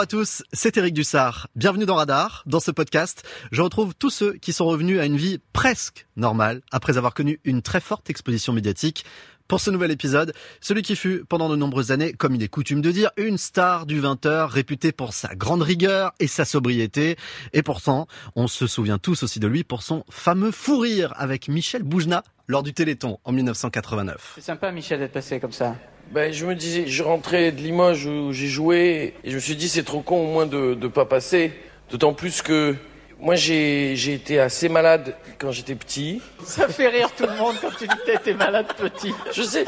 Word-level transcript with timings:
Bonjour 0.00 0.18
à 0.18 0.22
tous, 0.22 0.42
c'est 0.54 0.78
Eric 0.78 0.94
Dussard. 0.94 1.48
Bienvenue 1.56 1.84
dans 1.84 1.96
Radar. 1.96 2.42
Dans 2.46 2.58
ce 2.58 2.70
podcast, 2.70 3.22
je 3.52 3.60
retrouve 3.60 3.94
tous 3.94 4.08
ceux 4.08 4.32
qui 4.32 4.54
sont 4.54 4.64
revenus 4.64 4.98
à 4.98 5.04
une 5.04 5.18
vie 5.18 5.40
presque 5.52 6.06
normale 6.16 6.62
après 6.72 6.96
avoir 6.96 7.12
connu 7.12 7.38
une 7.44 7.60
très 7.60 7.80
forte 7.80 8.08
exposition 8.08 8.54
médiatique. 8.54 9.04
Pour 9.50 9.60
ce 9.60 9.72
nouvel 9.72 9.90
épisode, 9.90 10.32
celui 10.60 10.82
qui 10.82 10.94
fut 10.94 11.24
pendant 11.28 11.48
de 11.48 11.56
nombreuses 11.56 11.90
années, 11.90 12.12
comme 12.12 12.36
il 12.36 12.42
est 12.44 12.46
coutume 12.46 12.80
de 12.80 12.92
dire, 12.92 13.10
une 13.16 13.36
star 13.36 13.84
du 13.84 14.00
20h, 14.00 14.46
réputé 14.46 14.92
pour 14.92 15.12
sa 15.12 15.34
grande 15.34 15.62
rigueur 15.62 16.12
et 16.20 16.28
sa 16.28 16.44
sobriété. 16.44 17.16
Et 17.52 17.64
pourtant, 17.64 18.06
on 18.36 18.46
se 18.46 18.68
souvient 18.68 18.98
tous 18.98 19.24
aussi 19.24 19.40
de 19.40 19.48
lui 19.48 19.64
pour 19.64 19.82
son 19.82 20.04
fameux 20.08 20.52
fou 20.52 20.78
rire 20.78 21.12
avec 21.16 21.48
Michel 21.48 21.82
Boujna 21.82 22.22
lors 22.46 22.62
du 22.62 22.72
Téléthon 22.72 23.18
en 23.24 23.32
1989. 23.32 24.34
C'est 24.36 24.40
sympa, 24.40 24.70
Michel, 24.70 25.00
d'être 25.00 25.10
passé 25.10 25.40
comme 25.40 25.50
ça. 25.50 25.74
Ben, 26.12 26.32
je 26.32 26.46
me 26.46 26.54
disais, 26.54 26.86
je 26.86 27.02
rentrais 27.02 27.50
de 27.50 27.60
Limoges 27.60 28.06
où 28.06 28.32
j'ai 28.32 28.46
joué 28.46 29.14
et 29.24 29.30
je 29.32 29.34
me 29.34 29.40
suis 29.40 29.56
dit 29.56 29.68
c'est 29.68 29.82
trop 29.82 30.00
con 30.00 30.28
au 30.28 30.32
moins 30.32 30.46
de 30.46 30.76
ne 30.80 30.86
pas 30.86 31.06
passer. 31.06 31.54
D'autant 31.90 32.14
plus 32.14 32.40
que 32.40 32.76
moi 33.20 33.34
j'ai 33.36 34.12
été 34.12 34.40
assez 34.40 34.68
malade 34.68 35.14
quand 35.38 35.52
j'étais 35.52 35.74
petit. 35.74 36.20
Ça 36.44 36.68
fait 36.68 36.88
rire 36.88 37.10
tout 37.16 37.26
le 37.26 37.36
monde 37.36 37.56
quand 37.60 37.70
tu 37.70 37.86
dis 37.86 37.94
que 37.94 38.12
t'étais 38.12 38.34
malade 38.34 38.66
petit. 38.76 39.12
Je 39.32 39.42
sais. 39.42 39.64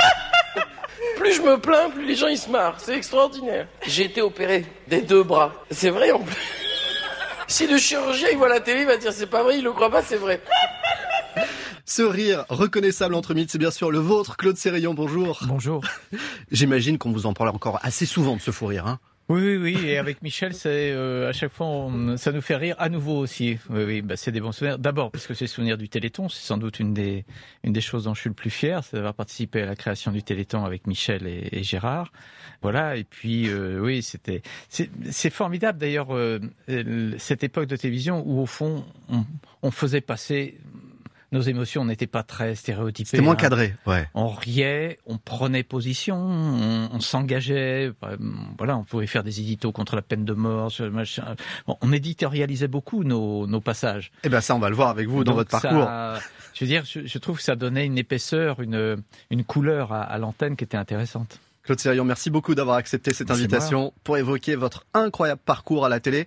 plus 1.16 1.34
je 1.34 1.42
me 1.42 1.59
plains, 1.59 1.91
plus 1.91 2.06
les 2.06 2.15
gens 2.15 2.28
ils 2.28 2.38
se 2.38 2.51
marrent. 2.51 2.80
C'est 2.80 2.97
extraordinaire. 2.97 3.69
J'ai 3.87 4.05
été 4.05 4.23
opéré 4.23 4.65
des 4.88 5.02
deux 5.02 5.23
bras. 5.23 5.52
C'est 5.70 5.91
vrai 5.91 6.12
en 6.12 6.20
plus. 6.20 6.37
Si 7.47 7.66
le 7.66 7.77
chirurgien 7.77 8.28
il 8.30 8.38
voit 8.38 8.48
la 8.48 8.61
télé, 8.61 8.83
il 8.83 8.87
va 8.87 8.97
dire 8.97 9.12
c'est 9.12 9.27
pas 9.27 9.42
vrai, 9.42 9.59
il 9.59 9.64
le 9.64 9.73
croit 9.73 9.91
pas, 9.91 10.03
c'est 10.03 10.16
vrai. 10.16 10.41
Ce 11.84 12.03
rire 12.03 12.47
reconnaissable 12.48 13.14
entre 13.14 13.34
mythes, 13.34 13.50
c'est 13.50 13.59
bien 13.59 13.70
sûr 13.70 13.91
le 13.91 13.98
vôtre, 13.98 14.37
Claude 14.37 14.56
Sérillon, 14.56 14.94
bonjour. 14.94 15.41
Bonjour. 15.47 15.84
J'imagine 16.50 16.97
qu'on 16.97 17.12
vous 17.12 17.27
en 17.27 17.34
parle 17.34 17.50
encore 17.50 17.78
assez 17.83 18.06
souvent 18.06 18.37
de 18.37 18.41
ce 18.41 18.50
fou 18.50 18.66
rire, 18.66 18.87
hein 18.87 18.98
oui, 19.28 19.41
oui, 19.41 19.56
oui, 19.56 19.87
et 19.87 19.98
avec 19.98 20.20
Michel, 20.23 20.53
c'est 20.53 20.91
euh, 20.91 21.28
à 21.28 21.33
chaque 21.33 21.53
fois, 21.53 21.91
ça 22.17 22.33
nous 22.33 22.41
fait 22.41 22.56
rire 22.56 22.75
à 22.78 22.89
nouveau 22.89 23.19
aussi. 23.19 23.59
Oui, 23.70 23.84
oui, 23.84 24.03
bah, 24.03 24.17
c'est 24.17 24.33
des 24.33 24.41
bons 24.41 24.53
souvenirs. 24.53 24.78
D'abord, 24.78 25.11
parce 25.11 25.27
que 25.27 25.34
c'est 25.34 25.45
le 25.45 25.48
souvenir 25.48 25.78
du 25.78 25.89
Téléthon, 25.89 26.28
c'est 26.28 26.45
sans 26.45 26.59
doute 26.59 26.81
une 26.81 26.92
des 26.92 27.25
une 27.62 27.73
des 27.73 27.81
choses 27.81 28.05
dont 28.05 28.15
je 28.15 28.20
suis 28.20 28.31
le 28.31 28.34
plus 28.34 28.50
fier, 28.50 28.83
c'est 28.83 28.97
d'avoir 28.97 29.15
participé 29.15 29.62
à 29.62 29.67
la 29.67 29.77
création 29.77 30.11
du 30.11 30.23
Téléthon 30.23 30.65
avec 30.65 30.87
Michel 30.87 31.27
et, 31.27 31.62
Gérard. 31.62 32.12
Voilà, 32.62 32.97
et 32.97 33.05
puis 33.05 33.48
euh, 33.48 33.81
oui, 33.81 34.03
c'était 34.03 34.43
c'est 34.69 35.31
formidable 35.31 35.78
d'ailleurs 35.78 36.15
euh, 36.15 36.41
cette 37.19 37.45
époque 37.45 37.67
de 37.67 37.77
télévision 37.77 38.23
où 38.27 38.41
au 38.41 38.47
fond 38.47 38.84
on, 39.09 39.25
on 39.62 39.70
faisait 39.70 40.00
passer 40.00 40.59
nos 41.33 41.41
émotions 41.41 41.84
n'étaient 41.84 42.06
pas 42.06 42.22
très 42.22 42.55
stéréotypées. 42.55 43.08
C'était 43.11 43.22
moins 43.22 43.33
hein. 43.33 43.36
cadré, 43.36 43.75
ouais. 43.86 44.08
On 44.14 44.28
riait, 44.28 44.98
on 45.06 45.19
prenait 45.19 45.62
position, 45.62 46.16
on, 46.19 47.00
s'engageait. 47.00 47.92
Euh, 48.05 48.16
voilà, 48.58 48.77
on 48.77 48.84
pouvait 48.84 49.06
faire 49.06 49.25
des 49.25 49.41
éditos 49.41 49.72
contre 49.72 49.97
la 49.97 50.03
peine 50.03 50.25
de 50.25 50.34
mort, 50.34 50.70
machin. 50.92 51.34
on 51.66 51.92
éditorialisait 51.92 52.69
beaucoup 52.69 53.03
nos, 53.03 53.47
nos 53.47 53.60
passages. 53.60 54.12
Eh 54.25 54.28
ben 54.28 54.41
ça, 54.41 54.55
on 54.55 54.58
va 54.58 54.69
le 54.69 54.77
voir 54.77 54.91
avec 54.91 55.08
vous 55.08 55.25
dans 55.25 55.34
votre 55.34 55.50
parcours. 55.50 55.88
je 56.55 56.64
veux 56.64 56.69
dire, 56.69 56.84
je, 56.84 57.19
trouve 57.19 57.38
que 57.38 57.42
ça 57.42 57.56
donnait 57.56 57.86
une 57.86 57.98
épaisseur, 57.98 58.60
une, 58.60 59.03
une 59.30 59.44
couleur 59.44 59.92
à, 59.92 60.03
à 60.03 60.19
l'antenne 60.19 60.56
qui 60.56 60.64
était 60.64 60.77
intéressante. 60.77 61.41
Claude 61.62 61.78
Sérion, 61.78 62.05
merci 62.05 62.28
beaucoup 62.28 62.56
d'avoir 62.56 62.77
accepté 62.77 63.14
cette 63.14 63.30
invitation 63.30 63.94
pour 64.03 64.19
évoquer 64.19 64.56
votre 64.56 64.84
incroyable 64.94 65.41
parcours 65.44 65.86
à 65.86 65.88
la 65.88 66.00
télé 66.00 66.27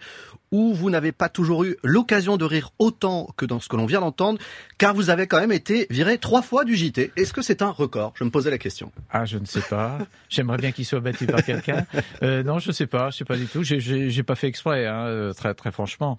où 0.56 0.74
vous 0.74 0.90
n'avez 0.90 1.12
pas 1.12 1.28
toujours 1.28 1.66
eu 1.66 1.76
l'occasion 1.84 2.38
de 2.38 2.46
rire 2.46 2.72
autant 2.80 3.28
que 3.36 3.46
dans 3.46 3.60
ce 3.60 3.68
que 3.68 3.76
l'on 3.76 3.86
vient 3.86 4.00
d'entendre, 4.00 4.40
car 4.78 4.94
vous 4.94 5.10
avez 5.10 5.28
quand 5.28 5.38
même 5.38 5.52
été 5.52 5.86
viré 5.90 6.18
trois 6.18 6.42
fois 6.42 6.64
du 6.64 6.78
JT. 6.78 7.12
Est-ce 7.18 7.34
que 7.34 7.42
c'est 7.42 7.62
un 7.62 7.72
record? 7.72 8.14
Je 8.16 8.24
me 8.24 8.30
posais 8.30 8.50
la 8.50 8.58
question. 8.58 8.94
Ah, 9.10 9.26
je 9.26 9.38
ne 9.38 9.44
sais 9.44 9.60
pas. 9.60 9.98
J'aimerais 10.30 10.58
bien 10.58 10.72
qu'il 10.72 10.86
soit 10.86 11.02
battu 11.02 11.26
par 11.26 11.44
quelqu'un. 11.44 11.86
Euh, 12.24 12.44
non, 12.44 12.60
je 12.60 12.70
ne 12.70 12.74
sais 12.74 12.88
pas. 12.88 13.10
Je 13.10 13.18
sais 13.18 13.26
pas 13.26 13.36
du 13.36 13.48
tout. 13.48 13.64
J'ai 13.64 14.24
pas 14.24 14.36
fait 14.36 14.48
exprès, 14.48 14.88
hein, 14.88 15.06
euh, 15.08 15.34
très 15.34 15.54
très 15.54 15.72
franchement. 15.72 16.18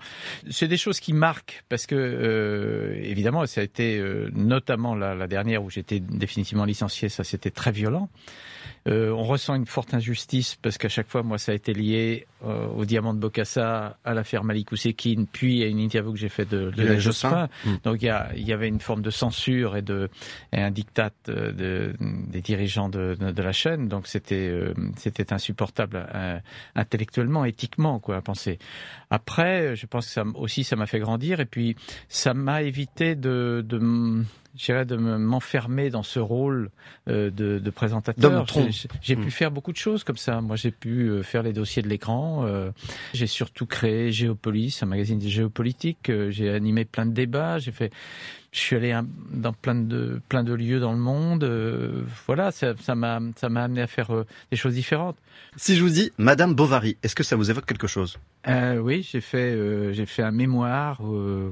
C'est 0.50 0.68
des 0.68 0.76
choses 0.76 1.00
qui 1.00 1.14
marquent 1.14 1.64
parce 1.70 1.86
que 1.86 1.94
euh, 1.94 2.94
évidemment, 3.02 3.46
ça 3.46 3.62
a 3.62 3.64
été 3.64 4.02
notamment 4.34 4.94
la, 4.94 5.14
la 5.14 5.26
dernière 5.26 5.64
où 5.64 5.70
j'étais 5.70 6.00
définitivement 6.00 6.66
licencié. 6.66 7.08
Ça, 7.08 7.24
c'était 7.24 7.50
très 7.50 7.72
violent. 7.72 8.10
On 8.86 9.24
ressent 9.24 9.54
une 9.54 9.66
forte 9.66 9.94
injustice 9.94 10.56
parce 10.60 10.76
qu'à 10.78 10.88
chaque 10.88 11.08
fois, 11.08 11.22
moi, 11.22 11.38
ça 11.38 11.52
a 11.52 11.54
été 11.54 11.72
lié 11.72 12.26
euh, 12.46 12.66
au 12.68 12.84
diamant 12.84 13.14
de 13.14 13.18
Bokassa, 13.18 13.98
à 14.04 14.14
l'affaire 14.14 14.44
Malik 14.44 14.72
Oussekine, 14.72 15.26
puis 15.26 15.62
à 15.62 15.66
une 15.66 15.78
interview 15.78 16.12
que 16.12 16.18
j'ai 16.18 16.28
faite 16.28 16.48
de, 16.48 16.70
de 16.70 16.96
Jospin. 16.98 17.48
Mm. 17.64 17.74
Donc 17.84 18.02
il 18.02 18.06
y, 18.36 18.42
y, 18.42 18.52
avait 18.52 18.68
une 18.68 18.80
forme 18.80 19.02
de 19.02 19.10
censure 19.10 19.76
et, 19.76 19.82
de, 19.82 20.08
et 20.52 20.60
un 20.60 20.70
diktat 20.70 21.10
euh, 21.28 21.52
de, 21.52 21.94
des 22.00 22.40
dirigeants 22.40 22.88
de, 22.88 23.16
la 23.18 23.52
chaîne. 23.52 23.88
Donc 23.88 24.06
c'était 24.06 24.48
euh, 24.48 24.74
c'était 24.96 25.32
insupportable 25.32 26.06
intellectuellement, 26.74 27.44
éthiquement, 27.44 27.98
quoi, 27.98 28.16
à 28.16 28.22
penser. 28.22 28.58
Après, 29.10 29.76
je 29.76 29.86
pense 29.86 30.06
que 30.06 30.12
ça 30.12 30.24
aussi, 30.34 30.64
ça 30.64 30.76
m'a 30.76 30.86
fait 30.86 30.98
grandir 30.98 31.40
et 31.40 31.46
puis 31.46 31.76
ça 32.08 32.34
m'a 32.34 32.62
évité 32.62 33.14
de 33.14 33.64
j'irais 34.56 34.84
de 34.84 34.96
m'enfermer 34.96 35.90
dans 35.90 36.02
ce 36.02 36.18
rôle 36.18 36.70
euh, 37.08 37.30
de, 37.30 37.58
de, 37.58 37.70
présentateur. 37.70 38.46
J'ai 39.02 39.16
pu 39.16 39.26
hmm. 39.26 39.30
faire 39.30 39.50
beaucoup 39.50 39.72
de 39.72 39.76
choses 39.76 40.04
comme 40.04 40.16
ça. 40.16 40.40
Moi, 40.40 40.56
j'ai 40.56 40.70
pu 40.70 41.08
euh, 41.08 41.22
faire 41.22 41.42
les 41.42 41.52
dossiers 41.52 41.82
de 41.82 41.88
l'écran. 41.88 42.44
Euh, 42.44 42.70
j'ai 43.12 43.26
surtout 43.26 43.66
créé 43.66 44.10
Géopolis, 44.12 44.78
un 44.82 44.86
magazine 44.86 45.18
de 45.18 45.28
géopolitique. 45.28 46.10
j'ai 46.30 46.50
animé 46.50 46.84
plein 46.84 47.06
de 47.06 47.12
débats. 47.12 47.58
J'ai 47.58 47.72
fait 47.72 47.92
je 48.56 48.62
suis 48.62 48.76
allé 48.76 48.98
dans 49.32 49.52
plein 49.52 49.74
de 49.74 50.18
plein 50.30 50.42
de 50.42 50.54
lieux 50.54 50.80
dans 50.80 50.92
le 50.92 50.98
monde. 50.98 51.44
Euh, 51.44 52.02
voilà, 52.26 52.50
ça 52.50 52.74
m'a 52.94 53.20
ça 53.36 53.50
m'a 53.50 53.64
amené 53.64 53.82
à 53.82 53.86
faire 53.86 54.14
euh, 54.14 54.24
des 54.50 54.56
choses 54.56 54.72
différentes. 54.72 55.16
Si 55.56 55.76
je 55.76 55.82
vous 55.82 55.90
dis 55.90 56.10
Madame 56.16 56.54
Bovary, 56.54 56.96
est-ce 57.02 57.14
que 57.14 57.22
ça 57.22 57.36
vous 57.36 57.50
évoque 57.50 57.66
quelque 57.66 57.86
chose? 57.86 58.18
Euh, 58.48 58.78
Oui, 58.78 59.06
j'ai 59.10 59.20
fait 59.20 59.92
j'ai 59.92 60.06
fait 60.06 60.22
un 60.22 60.30
mémoire. 60.30 61.00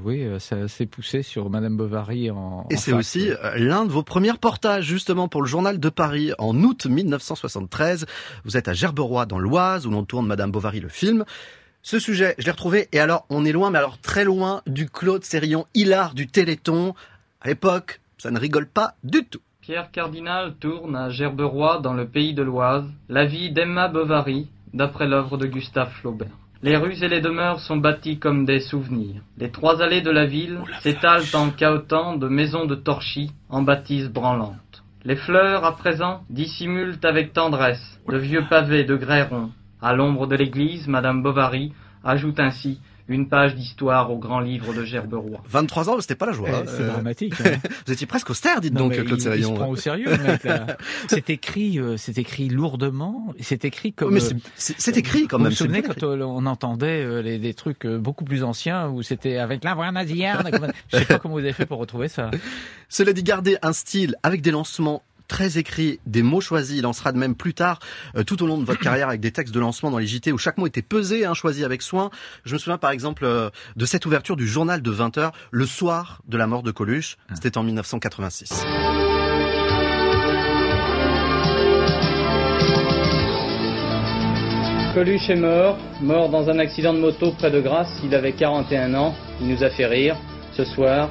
oui, 0.03 0.25
ça 0.39 0.67
s'est 0.67 0.87
poussé 0.87 1.21
sur 1.21 1.51
Madame 1.51 1.77
Bovary 1.77 2.31
en. 2.31 2.65
Et 2.71 2.75
c'est 2.77 2.93
aussi 2.93 3.29
l'un 3.55 3.85
de 3.85 3.91
vos 3.91 4.03
premiers 4.03 4.31
reportages 4.31 4.85
justement 4.85 5.27
pour 5.27 5.43
le 5.43 5.47
journal 5.47 5.79
de 5.79 5.89
Paris 5.89 6.31
en 6.39 6.55
août 6.63 6.87
1973. 6.87 8.07
Vous 8.45 8.57
êtes 8.57 8.67
à 8.67 8.73
Gerberoy 8.73 9.27
dans 9.27 9.39
l'Oise 9.39 9.85
où 9.85 9.91
l'on 9.91 10.05
tourne 10.05 10.25
Madame 10.25 10.51
Bovary 10.51 10.79
le 10.79 10.89
film. 10.89 11.23
Ce 11.85 11.99
sujet, 11.99 12.33
je 12.39 12.45
l'ai 12.45 12.51
retrouvé, 12.51 12.87
et 12.93 12.99
alors 12.99 13.27
on 13.29 13.45
est 13.45 13.51
loin, 13.51 13.69
mais 13.69 13.77
alors 13.77 13.99
très 13.99 14.23
loin 14.23 14.63
du 14.65 14.89
Claude 14.89 15.23
Sérillon 15.23 15.67
hilar 15.75 16.15
du 16.15 16.25
Téléthon. 16.25 16.95
À 17.41 17.47
l'époque, 17.47 18.01
ça 18.17 18.31
ne 18.31 18.39
rigole 18.39 18.65
pas 18.65 18.95
du 19.03 19.23
tout. 19.23 19.41
Pierre 19.61 19.91
Cardinal 19.91 20.55
tourne 20.55 20.95
à 20.95 21.11
Gerberoy 21.11 21.81
dans 21.81 21.93
le 21.93 22.07
pays 22.07 22.33
de 22.33 22.41
l'Oise 22.41 22.85
la 23.07 23.27
vie 23.27 23.51
d'Emma 23.51 23.87
Bovary, 23.87 24.47
d'après 24.73 25.05
l'œuvre 25.05 25.37
de 25.37 25.45
Gustave 25.45 25.91
Flaubert. 26.01 26.35
Les 26.63 26.75
rues 26.75 27.03
et 27.03 27.07
les 27.07 27.21
demeures 27.21 27.59
sont 27.59 27.77
bâties 27.77 28.17
comme 28.17 28.45
des 28.45 28.61
souvenirs. 28.61 29.21
Les 29.37 29.51
trois 29.51 29.79
allées 29.83 30.01
de 30.01 30.09
la 30.09 30.25
ville 30.25 30.57
s'étalent 30.81 31.35
en 31.35 31.51
cahotant 31.51 32.15
de 32.15 32.27
maisons 32.27 32.65
de 32.65 32.73
torchis 32.73 33.29
en 33.47 33.61
bâtisses 33.61 34.09
branlantes. 34.09 34.83
Les 35.03 35.17
fleurs, 35.17 35.63
à 35.63 35.77
présent, 35.77 36.23
dissimulent 36.31 36.97
avec 37.03 37.31
tendresse 37.31 37.99
de 38.09 38.17
vieux 38.17 38.45
pavés 38.49 38.85
de 38.85 38.95
grès 38.95 39.21
ronds 39.21 39.51
à 39.85 39.93
l'ombre 39.93 40.25
de 40.25 40.35
l'église, 40.35 40.87
Madame 40.87 41.21
Bovary 41.21 41.71
ajoute 42.03 42.39
ainsi 42.39 42.79
une 43.07 43.29
page 43.29 43.53
d'histoire 43.53 44.11
au 44.11 44.17
grand 44.17 44.39
livre 44.39 44.73
de 44.73 44.83
Gerberoy. 44.83 45.39
23 45.47 45.89
ans, 45.91 46.01
c'était 46.01 46.15
pas 46.15 46.25
la 46.25 46.31
joie. 46.31 46.49
Eh, 46.49 46.65
c'est 46.65 46.81
euh, 46.81 46.87
dramatique. 46.87 47.35
Hein. 47.45 47.57
Vous 47.85 47.93
étiez 47.93 48.07
presque 48.07 48.31
austère, 48.31 48.61
dites 48.61 48.73
donc, 48.73 48.93
Claude 48.93 49.21
il, 49.21 49.35
il 49.35 49.45
se 49.45 49.51
prend 49.51 49.69
au 49.69 49.75
sérieux, 49.75 50.09
mec. 50.09 50.41
c'est 51.07 51.29
écrit, 51.29 51.77
euh, 51.77 51.97
c'est 51.97 52.17
écrit 52.17 52.49
lourdement. 52.49 53.35
C'est 53.39 53.63
écrit 53.63 53.93
comme. 53.93 54.15
mais 54.15 54.19
c'est 54.55 54.97
écrit 54.97 55.27
quand 55.27 55.37
même. 55.37 55.49
Vous 55.49 55.51
vous 55.51 55.55
souvenez 55.55 55.83
quand 55.83 56.01
euh, 56.01 56.23
on 56.23 56.47
entendait 56.47 57.21
les, 57.21 57.37
des 57.37 57.53
trucs 57.53 57.85
beaucoup 57.85 58.23
plus 58.23 58.43
anciens 58.43 58.89
où 58.89 59.03
c'était 59.03 59.37
avec 59.37 59.63
la 59.63 59.75
voix 59.75 59.91
nasillarde. 59.91 60.49
Je 60.91 60.97
sais 60.97 61.05
pas 61.05 61.19
comment 61.19 61.35
vous 61.35 61.41
avez 61.41 61.53
fait 61.53 61.67
pour 61.67 61.77
retrouver 61.77 62.07
ça. 62.07 62.31
Cela 62.89 63.13
dit, 63.13 63.21
garder 63.21 63.57
un 63.61 63.73
style 63.73 64.15
avec 64.23 64.41
des 64.41 64.51
lancements 64.51 65.03
très 65.27 65.57
écrit, 65.57 65.99
des 66.05 66.23
mots 66.23 66.41
choisis. 66.41 66.77
Il 66.77 66.83
lancera 66.83 67.11
de 67.11 67.17
même 67.17 67.35
plus 67.35 67.53
tard, 67.53 67.79
euh, 68.15 68.23
tout 68.23 68.41
au 68.43 68.47
long 68.47 68.57
de 68.57 68.65
votre 68.65 68.79
carrière, 68.81 69.09
avec 69.09 69.21
des 69.21 69.31
textes 69.31 69.53
de 69.53 69.59
lancement 69.59 69.91
dans 69.91 69.97
les 69.97 70.07
JT 70.07 70.31
où 70.31 70.37
chaque 70.37 70.57
mot 70.57 70.67
était 70.67 70.81
pesé, 70.81 71.25
hein, 71.25 71.33
choisi 71.33 71.63
avec 71.63 71.81
soin. 71.81 72.09
Je 72.45 72.53
me 72.53 72.59
souviens 72.59 72.77
par 72.77 72.91
exemple 72.91 73.25
euh, 73.25 73.49
de 73.75 73.85
cette 73.85 74.05
ouverture 74.05 74.35
du 74.35 74.47
journal 74.47 74.81
de 74.81 74.91
20h, 74.91 75.31
le 75.51 75.65
soir 75.65 76.21
de 76.27 76.37
la 76.37 76.47
mort 76.47 76.63
de 76.63 76.71
Coluche. 76.71 77.17
Ah. 77.29 77.33
C'était 77.35 77.57
en 77.57 77.63
1986. 77.63 78.65
Coluche 84.95 85.29
est 85.29 85.35
mort, 85.35 85.77
mort 86.01 86.29
dans 86.29 86.49
un 86.49 86.57
accident 86.57 86.93
de 86.93 86.99
moto 86.99 87.33
près 87.33 87.51
de 87.51 87.59
Grasse. 87.59 87.99
Il 88.01 88.15
avait 88.15 88.31
41 88.31 88.93
ans. 88.93 89.13
Il 89.41 89.47
nous 89.47 89.61
a 89.61 89.69
fait 89.69 89.87
rire. 89.87 90.15
Ce 90.53 90.63
soir, 90.63 91.09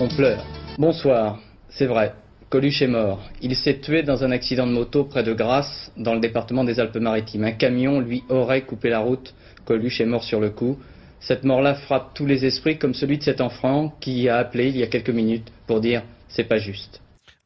on 0.00 0.08
pleure. 0.08 0.44
Bonsoir, 0.78 1.38
c'est 1.68 1.86
vrai. 1.86 2.12
Coluche 2.50 2.82
est 2.82 2.88
mort. 2.88 3.20
Il 3.42 3.56
s'est 3.56 3.78
tué 3.80 4.02
dans 4.02 4.22
un 4.22 4.30
accident 4.30 4.66
de 4.66 4.72
moto 4.72 5.04
près 5.04 5.22
de 5.22 5.32
Grasse, 5.32 5.90
dans 5.96 6.14
le 6.14 6.20
département 6.20 6.64
des 6.64 6.78
Alpes-Maritimes. 6.78 7.44
Un 7.44 7.52
camion 7.52 8.00
lui 8.00 8.22
aurait 8.28 8.62
coupé 8.62 8.90
la 8.90 9.00
route. 9.00 9.34
Coluche 9.64 10.00
est 10.00 10.06
mort 10.06 10.22
sur 10.22 10.40
le 10.40 10.50
coup. 10.50 10.78
Cette 11.20 11.44
mort-là 11.44 11.74
frappe 11.74 12.12
tous 12.14 12.26
les 12.26 12.44
esprits, 12.44 12.78
comme 12.78 12.94
celui 12.94 13.18
de 13.18 13.22
cet 13.22 13.40
enfant 13.40 13.94
qui 14.00 14.28
a 14.28 14.36
appelé 14.36 14.68
il 14.68 14.76
y 14.76 14.82
a 14.82 14.86
quelques 14.86 15.10
minutes 15.10 15.50
pour 15.66 15.80
dire 15.80 16.02
c'est 16.28 16.44
pas 16.44 16.58
juste. 16.58 17.00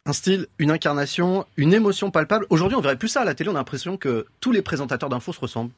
Un 0.04 0.12
style, 0.12 0.46
une 0.58 0.70
incarnation, 0.70 1.44
une 1.56 1.74
émotion 1.74 2.10
palpable. 2.10 2.46
Aujourd'hui, 2.50 2.76
on 2.76 2.80
verrait 2.80 2.96
plus 2.96 3.08
ça 3.08 3.20
à 3.20 3.24
la 3.24 3.34
télé. 3.34 3.50
On 3.50 3.54
a 3.54 3.58
l'impression 3.58 3.96
que 3.96 4.26
tous 4.40 4.52
les 4.52 4.62
présentateurs 4.62 5.10
d'infos 5.10 5.32
se 5.32 5.40
ressemblent. 5.40 5.70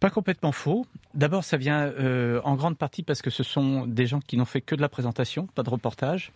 Pas 0.00 0.10
complètement 0.10 0.52
faux. 0.52 0.86
D'abord, 1.14 1.42
ça 1.44 1.56
vient 1.56 1.86
euh, 1.86 2.40
en 2.44 2.54
grande 2.54 2.78
partie 2.78 3.02
parce 3.02 3.22
que 3.22 3.30
ce 3.30 3.42
sont 3.42 3.86
des 3.86 4.06
gens 4.06 4.20
qui 4.20 4.36
n'ont 4.36 4.44
fait 4.44 4.60
que 4.60 4.74
de 4.74 4.80
la 4.80 4.88
présentation, 4.88 5.46
pas 5.46 5.62
de 5.62 5.70
reportage. 5.70 6.32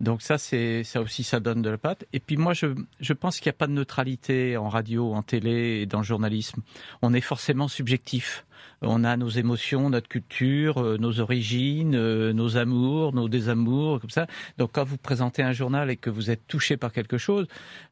Donc 0.00 0.20
ça, 0.20 0.36
c'est 0.36 0.84
ça 0.84 1.00
aussi, 1.00 1.24
ça 1.24 1.40
donne 1.40 1.62
de 1.62 1.70
la 1.70 1.78
patte. 1.78 2.04
Et 2.12 2.20
puis 2.20 2.36
moi, 2.36 2.52
je, 2.52 2.66
je 3.00 3.12
pense 3.14 3.40
qu'il 3.40 3.48
n'y 3.48 3.54
a 3.54 3.58
pas 3.58 3.66
de 3.66 3.72
neutralité 3.72 4.58
en 4.58 4.68
radio, 4.68 5.14
en 5.14 5.22
télé 5.22 5.80
et 5.80 5.86
dans 5.86 5.98
le 5.98 6.04
journalisme. 6.04 6.60
On 7.00 7.14
est 7.14 7.22
forcément 7.22 7.68
subjectif. 7.68 8.44
On 8.82 9.04
a 9.04 9.16
nos 9.16 9.28
émotions, 9.28 9.88
notre 9.90 10.08
culture, 10.08 10.78
euh, 10.78 10.98
nos 10.98 11.20
origines, 11.20 11.94
euh, 11.94 12.32
nos 12.32 12.56
amours, 12.56 13.14
nos 13.14 13.28
désamours, 13.28 14.00
comme 14.00 14.10
ça. 14.10 14.26
Donc 14.58 14.70
quand 14.72 14.84
vous 14.84 14.98
présentez 14.98 15.42
un 15.42 15.52
journal 15.52 15.90
et 15.90 15.96
que 15.96 16.10
vous 16.10 16.30
êtes 16.30 16.46
touché 16.46 16.76
par 16.76 16.92
quelque 16.92 17.16
chose, 17.16 17.46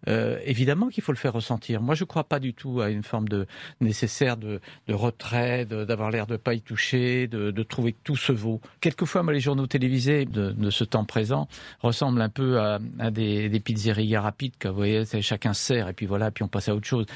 euh, 0.09 0.39
évidemment 0.45 0.89
qu'il 0.89 1.03
faut 1.03 1.13
le 1.13 1.19
faire 1.19 1.33
ressentir. 1.33 1.81
Moi, 1.81 1.95
je 1.95 2.05
ne 2.05 2.07
crois 2.07 2.25
pas 2.25 2.39
du 2.39 2.53
tout 2.53 2.81
à 2.81 2.91
une 2.91 3.03
forme 3.03 3.29
de 3.29 3.47
nécessaire 3.81 4.37
de, 4.37 4.61
de 4.87 4.95
retrait, 4.95 5.65
d'avoir 5.65 6.11
l'air 6.11 6.27
de 6.27 6.37
pas 6.37 6.55
y 6.55 6.61
toucher, 6.61 7.27
de, 7.29 7.51
de, 7.51 7.63
trouver 7.63 7.93
que 7.93 7.99
tout 8.05 8.17
se 8.17 8.33
vaut. 8.33 8.61
Quelquefois, 8.81 9.23
moi, 9.23 9.33
les 9.33 9.41
journaux 9.41 9.67
télévisés 9.67 10.27
de, 10.27 10.51
de 10.51 10.71
ce 10.71 10.85
temps 10.85 11.05
présent 11.05 11.49
ressemblent 11.81 12.21
un 12.21 12.29
peu 12.29 12.61
à, 12.61 12.79
à 12.99 13.11
des, 13.11 13.49
des 13.49 13.61
pizzerias 13.61 14.21
rapides, 14.21 14.55
que 14.59 14.69
vous 14.69 14.75
voyez, 14.75 15.05
chacun 15.23 15.55
sert 15.55 15.89
et 15.89 15.93
puis 15.95 16.07
voilà, 16.07 16.31
puis 16.31 16.45
on 16.45 16.49
passe 16.49 16.69
à 16.69 16.75
autre 16.75 16.87
chose. 16.87 17.07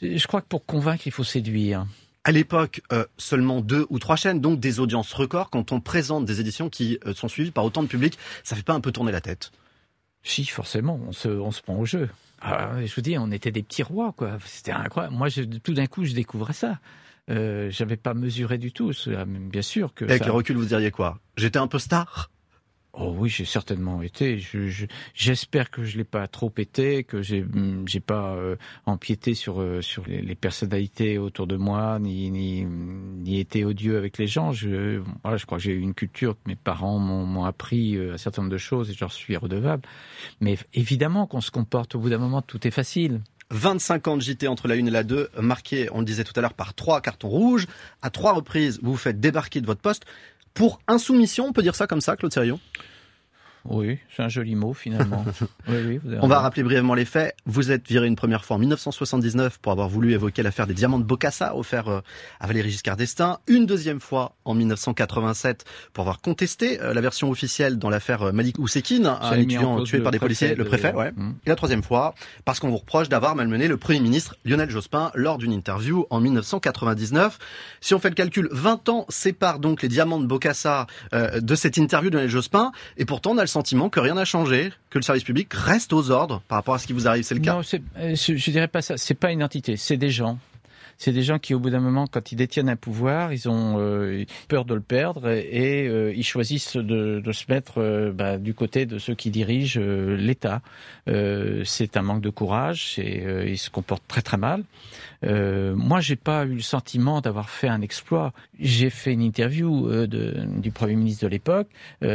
Je 0.00 0.26
crois 0.26 0.40
que 0.40 0.46
pour 0.46 0.64
convaincre, 0.64 1.06
il 1.06 1.12
faut 1.12 1.24
séduire. 1.24 1.86
À 2.26 2.32
l'époque, 2.32 2.80
euh, 2.92 3.04
seulement 3.18 3.60
deux 3.60 3.86
ou 3.88 4.00
trois 4.00 4.16
chaînes, 4.16 4.40
donc 4.40 4.58
des 4.58 4.80
audiences 4.80 5.12
records. 5.12 5.48
Quand 5.48 5.70
on 5.70 5.78
présente 5.78 6.24
des 6.24 6.40
éditions 6.40 6.68
qui 6.68 6.98
euh, 7.06 7.14
sont 7.14 7.28
suivies 7.28 7.52
par 7.52 7.64
autant 7.64 7.84
de 7.84 7.86
public, 7.86 8.18
ça 8.42 8.56
fait 8.56 8.64
pas 8.64 8.72
un 8.72 8.80
peu 8.80 8.90
tourner 8.90 9.12
la 9.12 9.20
tête 9.20 9.52
Si, 10.24 10.44
forcément, 10.44 10.98
on 11.06 11.12
se, 11.12 11.28
on 11.28 11.52
se 11.52 11.62
prend 11.62 11.76
au 11.76 11.84
jeu. 11.84 12.08
Ah, 12.42 12.84
je 12.84 12.92
vous 12.92 13.00
dis, 13.00 13.16
on 13.16 13.30
était 13.30 13.52
des 13.52 13.62
petits 13.62 13.84
rois, 13.84 14.12
quoi. 14.12 14.38
C'était 14.44 14.72
incroyable. 14.72 15.14
Moi, 15.14 15.28
je, 15.28 15.42
tout 15.42 15.72
d'un 15.72 15.86
coup, 15.86 16.04
je 16.04 16.14
découvrais 16.14 16.52
ça. 16.52 16.80
Euh, 17.30 17.70
J'avais 17.70 17.96
pas 17.96 18.12
mesuré 18.12 18.58
du 18.58 18.72
tout. 18.72 18.90
Bien 19.28 19.62
sûr 19.62 19.94
que. 19.94 20.04
Avec 20.04 20.24
ça... 20.24 20.26
le 20.26 20.32
recul, 20.32 20.56
vous 20.56 20.64
diriez 20.64 20.90
quoi? 20.90 21.20
J'étais 21.36 21.60
un 21.60 21.68
peu 21.68 21.78
star? 21.78 22.32
Oh 22.98 23.14
oui, 23.14 23.28
j'ai 23.28 23.44
certainement 23.44 24.00
été. 24.00 24.38
J'espère 25.14 25.66
je, 25.66 25.70
que 25.70 25.84
je 25.84 25.98
l'ai 25.98 26.04
pas 26.04 26.26
trop 26.28 26.50
été, 26.56 27.04
que 27.04 27.20
j'ai 27.20 27.44
j'ai 27.84 28.00
pas 28.00 28.34
euh, 28.34 28.56
empiété 28.86 29.34
sur 29.34 29.60
euh, 29.60 29.82
sur 29.82 30.06
les, 30.06 30.22
les, 30.22 30.34
personnalités 30.34 31.18
autour 31.18 31.46
de 31.46 31.56
moi, 31.56 31.98
ni, 31.98 32.30
ni 32.30 32.64
ni 32.64 33.38
été 33.38 33.66
odieux 33.66 33.98
avec 33.98 34.16
les 34.16 34.26
gens. 34.26 34.52
Je 34.52 35.02
voilà, 35.22 35.36
je 35.36 35.44
crois 35.44 35.58
que 35.58 35.64
j'ai 35.64 35.72
eu 35.72 35.80
une 35.80 35.92
culture 35.92 36.36
que 36.36 36.48
mes 36.48 36.56
parents 36.56 36.98
m'ont 36.98 37.44
appris 37.44 37.96
euh, 37.96 38.14
un 38.14 38.16
certain 38.16 38.40
nombre 38.40 38.52
de 38.52 38.58
choses 38.58 38.88
et 38.90 38.94
j'en 38.94 39.10
suis 39.10 39.36
redevable. 39.36 39.82
Mais 40.40 40.56
évidemment 40.72 41.26
qu'on 41.26 41.42
se 41.42 41.50
comporte 41.50 41.94
au 41.96 41.98
bout 41.98 42.08
d'un 42.08 42.18
moment, 42.18 42.40
tout 42.40 42.66
est 42.66 42.70
facile. 42.70 43.20
25 43.50 44.08
ans 44.08 44.16
de 44.16 44.22
JT 44.22 44.48
entre 44.48 44.66
la 44.66 44.74
1 44.74 44.86
et 44.86 44.90
la 44.90 45.04
2, 45.04 45.30
marqué, 45.40 45.88
on 45.92 46.00
le 46.00 46.04
disait 46.04 46.24
tout 46.24 46.32
à 46.34 46.40
l'heure, 46.40 46.54
par 46.54 46.74
trois 46.74 47.00
cartons 47.00 47.28
rouges. 47.28 47.66
À 48.02 48.10
trois 48.10 48.32
reprises, 48.32 48.80
vous 48.82 48.92
vous 48.92 48.96
faites 48.96 49.20
débarquer 49.20 49.60
de 49.60 49.66
votre 49.66 49.80
poste 49.80 50.04
pour 50.56 50.80
insoumission, 50.88 51.46
on 51.46 51.52
peut 51.52 51.62
dire 51.62 51.76
ça 51.76 51.86
comme 51.86 52.00
ça, 52.00 52.16
Claude 52.16 52.32
Sérion 52.32 52.58
oui, 53.70 53.98
c'est 54.14 54.22
un 54.22 54.28
joli 54.28 54.54
mot 54.54 54.72
finalement. 54.72 55.24
oui, 55.68 55.98
oui, 56.04 56.16
On 56.20 56.28
va 56.28 56.40
rappeler 56.40 56.62
brièvement 56.62 56.94
les 56.94 57.04
faits. 57.04 57.34
Vous 57.46 57.70
êtes 57.70 57.86
viré 57.86 58.06
une 58.06 58.16
première 58.16 58.44
fois 58.44 58.56
en 58.56 58.58
1979 58.58 59.58
pour 59.58 59.72
avoir 59.72 59.88
voulu 59.88 60.12
évoquer 60.12 60.42
l'affaire 60.42 60.66
des 60.66 60.74
diamants 60.74 60.98
de 60.98 61.04
Bocassa 61.04 61.56
offerts 61.56 61.88
euh, 61.88 62.00
à 62.40 62.46
Valéry 62.46 62.70
Giscard 62.70 62.96
d'Estaing. 62.96 63.38
Une 63.46 63.66
deuxième 63.66 64.00
fois 64.00 64.36
en 64.44 64.54
1987 64.54 65.64
pour 65.92 66.02
avoir 66.02 66.20
contesté 66.20 66.80
euh, 66.80 66.94
la 66.94 67.00
version 67.00 67.30
officielle 67.30 67.78
dans 67.78 67.90
l'affaire 67.90 68.22
euh, 68.22 68.32
Malik 68.32 68.58
Oussekine, 68.58 69.06
un 69.06 69.32
étudiant 69.34 69.82
tué 69.82 70.00
par 70.00 70.12
des 70.12 70.18
policiers, 70.18 70.54
le 70.54 70.64
préfet. 70.64 70.94
Ouais. 70.94 71.12
Mmh. 71.12 71.32
Et 71.46 71.48
la 71.48 71.56
troisième 71.56 71.82
fois 71.82 72.14
parce 72.44 72.60
qu'on 72.60 72.68
vous 72.68 72.76
reproche 72.76 73.08
d'avoir 73.08 73.34
malmené 73.34 73.68
le 73.68 73.76
Premier 73.76 74.00
ministre 74.00 74.36
Lionel 74.44 74.70
Jospin 74.70 75.10
lors 75.14 75.38
d'une 75.38 75.52
interview 75.52 76.06
en 76.10 76.20
1999. 76.20 77.38
Si 77.80 77.94
on 77.94 77.98
fait 77.98 78.08
le 78.08 78.14
calcul, 78.14 78.48
20 78.52 78.88
ans 78.88 79.06
séparent 79.08 79.58
donc 79.58 79.82
les 79.82 79.88
diamants 79.88 80.20
de 80.20 80.26
Bocassa 80.26 80.86
de 81.12 81.54
cette 81.54 81.76
interview 81.76 82.10
de 82.10 82.16
Lionel 82.16 82.30
Jospin 82.30 82.72
et 82.96 83.04
pourtant 83.04 83.32
on 83.32 83.38
a 83.38 83.42
le 83.42 83.46
que 83.90 84.00
rien 84.00 84.14
n'a 84.14 84.24
changé, 84.24 84.72
que 84.90 84.98
le 84.98 85.02
service 85.02 85.24
public 85.24 85.52
reste 85.52 85.92
aux 85.92 86.10
ordres 86.10 86.42
par 86.48 86.56
rapport 86.56 86.74
à 86.74 86.78
ce 86.78 86.86
qui 86.86 86.92
vous 86.92 87.08
arrive. 87.08 87.24
C'est 87.24 87.34
le 87.34 87.40
cas 87.40 87.54
Non, 87.54 87.60
euh, 87.98 88.14
je 88.14 88.50
dirais 88.50 88.68
pas 88.68 88.82
ça. 88.82 88.96
C'est 88.96 89.14
pas 89.14 89.32
une 89.32 89.42
entité, 89.42 89.76
c'est 89.76 89.96
des 89.96 90.10
gens. 90.10 90.38
C'est 90.98 91.12
des 91.12 91.22
gens 91.22 91.38
qui, 91.38 91.54
au 91.54 91.58
bout 91.58 91.70
d'un 91.70 91.80
moment, 91.80 92.06
quand 92.06 92.32
ils 92.32 92.36
détiennent 92.36 92.68
un 92.68 92.76
pouvoir, 92.76 93.32
ils 93.32 93.48
ont 93.48 93.76
euh, 93.78 94.24
peur 94.48 94.64
de 94.64 94.74
le 94.74 94.80
perdre 94.80 95.28
et, 95.28 95.86
euh, 95.86 96.12
ils 96.14 96.24
choisissent 96.24 96.76
de, 96.76 97.22
se 97.32 97.44
mettre 97.50 97.78
euh, 97.78 98.12
bah, 98.12 98.38
du 98.38 98.54
côté 98.54 98.86
de 98.86 98.98
ceux 98.98 99.14
qui 99.14 99.30
dirigent 99.30 99.80
l'État. 99.80 100.62
c'est 101.06 101.96
un 101.96 102.02
manque 102.02 102.22
de 102.22 102.30
courage 102.30 102.98
et 102.98 103.50
ils 103.50 103.58
se 103.58 103.70
comportent 103.70 104.06
très 104.08 104.22
très 104.22 104.36
mal. 104.38 104.64
moi, 105.22 106.00
j'ai 106.00 106.16
pas 106.16 106.44
eu 106.44 106.54
le 106.54 106.60
sentiment 106.60 107.20
d'avoir 107.20 107.50
fait 107.50 107.68
un 107.68 107.82
exploit. 107.82 108.32
J'ai 108.58 108.90
fait 108.90 109.12
une 109.12 109.22
interview 109.22 109.90
du 110.06 110.70
Premier 110.70 110.96
ministre 110.96 111.24
de 111.24 111.28
l'époque. 111.28 111.68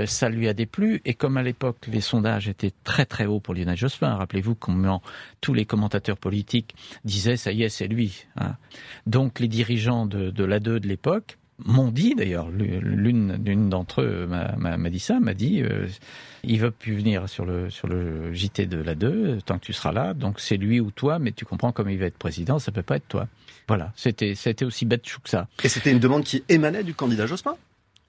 ça 0.06 0.30
lui 0.30 0.48
a 0.48 0.54
déplu 0.54 1.02
et 1.06 1.14
comme 1.14 1.38
à 1.38 1.44
l'époque 1.44 1.78
les 1.88 2.02
sondages 2.02 2.48
étaient 2.48 2.74
très 2.84 3.06
très 3.06 3.26
hauts 3.26 3.40
pour 3.40 3.54
Lionel 3.54 3.78
Jospin, 3.78 4.16
rappelez-vous 4.16 4.56
comment 4.56 5.02
tous 5.40 5.54
les 5.54 5.66
commentateurs 5.66 6.18
politiques 6.18 6.76
disaient 7.06 7.38
ça 7.38 7.52
y 7.52 7.64
est, 7.64 7.70
c'est 7.70 7.88
lui. 7.88 8.26
Hein. 8.38 8.56
Donc 9.08 9.40
les 9.40 9.48
dirigeants 9.48 10.06
de, 10.06 10.30
de 10.30 10.44
l'ADE 10.44 10.80
de 10.80 10.88
l'époque 10.88 11.38
m'ont 11.66 11.92
dit 11.92 12.16
d'ailleurs, 12.16 12.50
l'une 12.50 13.70
d'entre 13.70 14.02
eux 14.02 14.28
m'a 14.28 14.90
dit 14.90 15.00
ça, 15.00 15.20
m'a 15.20 15.34
dit 15.34 15.62
euh, 15.62 15.88
il 16.44 16.60
veut 16.60 16.72
plus 16.72 16.96
venir 16.96 17.30
sur 17.30 17.46
le 17.46 17.70
sur 17.70 17.88
le 17.88 18.34
JT 18.34 18.66
de 18.66 18.78
la 18.78 18.96
2 18.96 19.40
tant 19.46 19.60
que 19.60 19.66
tu 19.66 19.74
seras 19.74 19.92
là, 19.92 20.14
donc 20.14 20.40
c'est 20.40 20.58
lui 20.58 20.80
ou 20.80 20.92
toi, 20.92 21.20
mais 21.20 21.32
tu 21.32 21.46
comprends 21.46 21.72
comme 21.72 21.90
il 21.90 21.98
va 21.98 22.06
être 22.06 22.18
président, 22.18 22.60
ça 22.60 22.72
peut 22.72 22.84
pas 22.84 22.98
être 22.98 23.08
toi. 23.08 23.28
Voilà, 23.68 23.92
c'était 23.96 24.36
c'était 24.36 24.66
aussi 24.66 24.86
bête 24.86 25.08
chou 25.08 25.22
que 25.22 25.30
ça. 25.30 25.48
Et 25.64 25.70
c'était 25.70 25.92
une 25.92 26.00
demande 26.00 26.24
qui 26.24 26.44
émanait 26.50 26.84
du 26.84 26.94
candidat 26.94 27.26
Jospin? 27.26 27.56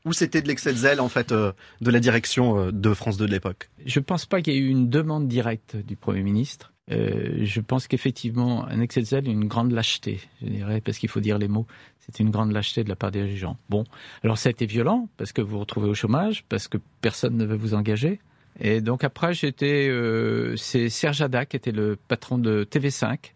Ou 0.05 0.13
c'était 0.13 0.43
de 0.43 0.49
l'excès 0.49 0.73
de 0.73 0.79
zèle 0.79 1.01
en 1.01 1.09
fait 1.09 1.31
euh, 1.31 1.53
de 1.81 1.91
la 1.91 2.01
direction 2.01 2.59
euh, 2.59 2.73
de 2.73 2.93
France 2.93 3.19
2 3.19 3.27
de 3.27 3.31
l'époque? 3.31 3.71
Je 3.87 4.01
pense 4.01 4.27
pas 4.27 4.43
qu'il 4.43 4.55
y 4.55 4.57
ait 4.57 4.61
eu 4.61 4.69
une 4.69 4.91
demande 4.91 5.29
directe 5.29 5.77
du 5.77 5.95
Premier 5.95 6.23
ministre. 6.23 6.72
Euh, 6.93 7.45
je 7.45 7.61
pense 7.61 7.87
qu'effectivement, 7.87 8.67
un 8.67 8.81
excès 8.81 9.01
de 9.01 9.07
zèle, 9.07 9.29
une 9.29 9.47
grande 9.47 9.73
lâcheté, 9.73 10.21
je 10.43 10.49
dirais, 10.49 10.81
parce 10.81 10.99
qu'il 10.99 11.09
faut 11.09 11.21
dire 11.21 11.39
les 11.39 11.49
mots. 11.49 11.67
C'est 12.01 12.21
une 12.21 12.31
grande 12.31 12.53
lâcheté 12.53 12.85
de 12.85 12.89
la 12.89 12.97
part 12.97 13.11
des 13.11 13.23
dirigeants. 13.23 13.57
Bon, 13.69 13.85
alors 14.23 14.39
ça 14.39 14.49
a 14.49 14.51
été 14.51 14.67
violent 14.67 15.09
parce 15.17 15.33
que 15.33 15.41
vous 15.41 15.51
vous 15.51 15.61
retrouvez 15.61 15.89
au 15.89 15.95
chômage, 15.95 16.45
parce 16.49 16.69
que 16.69 16.79
personne 17.01 17.37
ne 17.37 17.45
veut 17.45 17.57
vous 17.57 17.75
engager. 17.75 18.21
Et 18.61 18.81
donc 18.81 19.05
après, 19.05 19.33
j'étais, 19.33 19.89
euh, 19.89 20.57
c'est 20.57 20.89
Serge 20.89 21.23
Haddad 21.23 21.47
qui 21.49 21.57
était 21.57 21.73
le 21.73 21.97
patron 22.09 22.39
de 22.39 22.65
TV5 22.71 23.33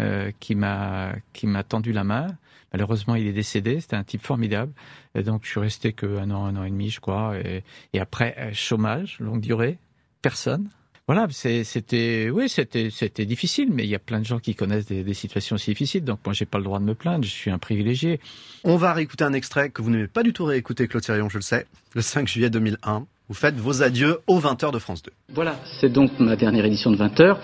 euh, 0.00 0.30
qui 0.40 0.54
m'a 0.54 1.14
qui 1.32 1.46
m'a 1.46 1.62
tendu 1.62 1.92
la 1.92 2.04
main. 2.04 2.36
Malheureusement, 2.72 3.14
il 3.14 3.26
est 3.26 3.32
décédé. 3.32 3.80
C'était 3.80 3.96
un 3.96 4.04
type 4.04 4.22
formidable. 4.22 4.72
Et 5.14 5.22
donc, 5.22 5.44
je 5.44 5.48
suis 5.48 5.60
resté 5.60 5.94
que 5.94 6.18
un 6.18 6.30
an, 6.30 6.44
un 6.44 6.56
an 6.56 6.64
et 6.64 6.70
demi, 6.70 6.90
je 6.90 7.00
crois. 7.00 7.34
Et, 7.38 7.98
après, 7.98 8.52
chômage, 8.52 9.18
longue 9.20 9.40
durée, 9.40 9.78
personne 10.20 10.68
voilà, 11.08 11.26
c'était, 11.30 12.28
oui, 12.30 12.50
c'était, 12.50 12.90
c'était 12.90 13.24
difficile, 13.24 13.70
mais 13.72 13.84
il 13.84 13.88
y 13.88 13.94
a 13.94 13.98
plein 13.98 14.20
de 14.20 14.26
gens 14.26 14.38
qui 14.38 14.54
connaissent 14.54 14.84
des, 14.84 15.14
situations 15.14 15.54
aussi 15.56 15.70
difficiles. 15.70 16.04
Donc 16.04 16.18
moi, 16.26 16.34
j'ai 16.34 16.44
pas 16.44 16.58
le 16.58 16.64
droit 16.64 16.78
de 16.80 16.84
me 16.84 16.94
plaindre. 16.94 17.24
Je 17.24 17.30
suis 17.30 17.50
un 17.50 17.56
privilégié. 17.56 18.20
On 18.62 18.76
va 18.76 18.92
réécouter 18.92 19.24
un 19.24 19.32
extrait 19.32 19.70
que 19.70 19.80
vous 19.80 19.88
n'avez 19.88 20.06
pas 20.06 20.22
du 20.22 20.34
tout 20.34 20.44
réécouté, 20.44 20.86
Claude 20.86 21.02
Thirion, 21.02 21.30
je 21.30 21.38
le 21.38 21.42
sais, 21.42 21.66
le 21.94 22.02
5 22.02 22.28
juillet 22.28 22.50
2001. 22.50 23.06
Vous 23.28 23.34
faites 23.34 23.56
vos 23.56 23.82
adieux 23.82 24.20
aux 24.26 24.40
20h 24.40 24.72
de 24.72 24.78
France 24.78 25.02
2. 25.02 25.12
Voilà, 25.34 25.56
c'est 25.80 25.92
donc 25.92 26.18
ma 26.18 26.34
dernière 26.34 26.64
édition 26.64 26.90
de 26.90 26.96
20h. 26.96 27.36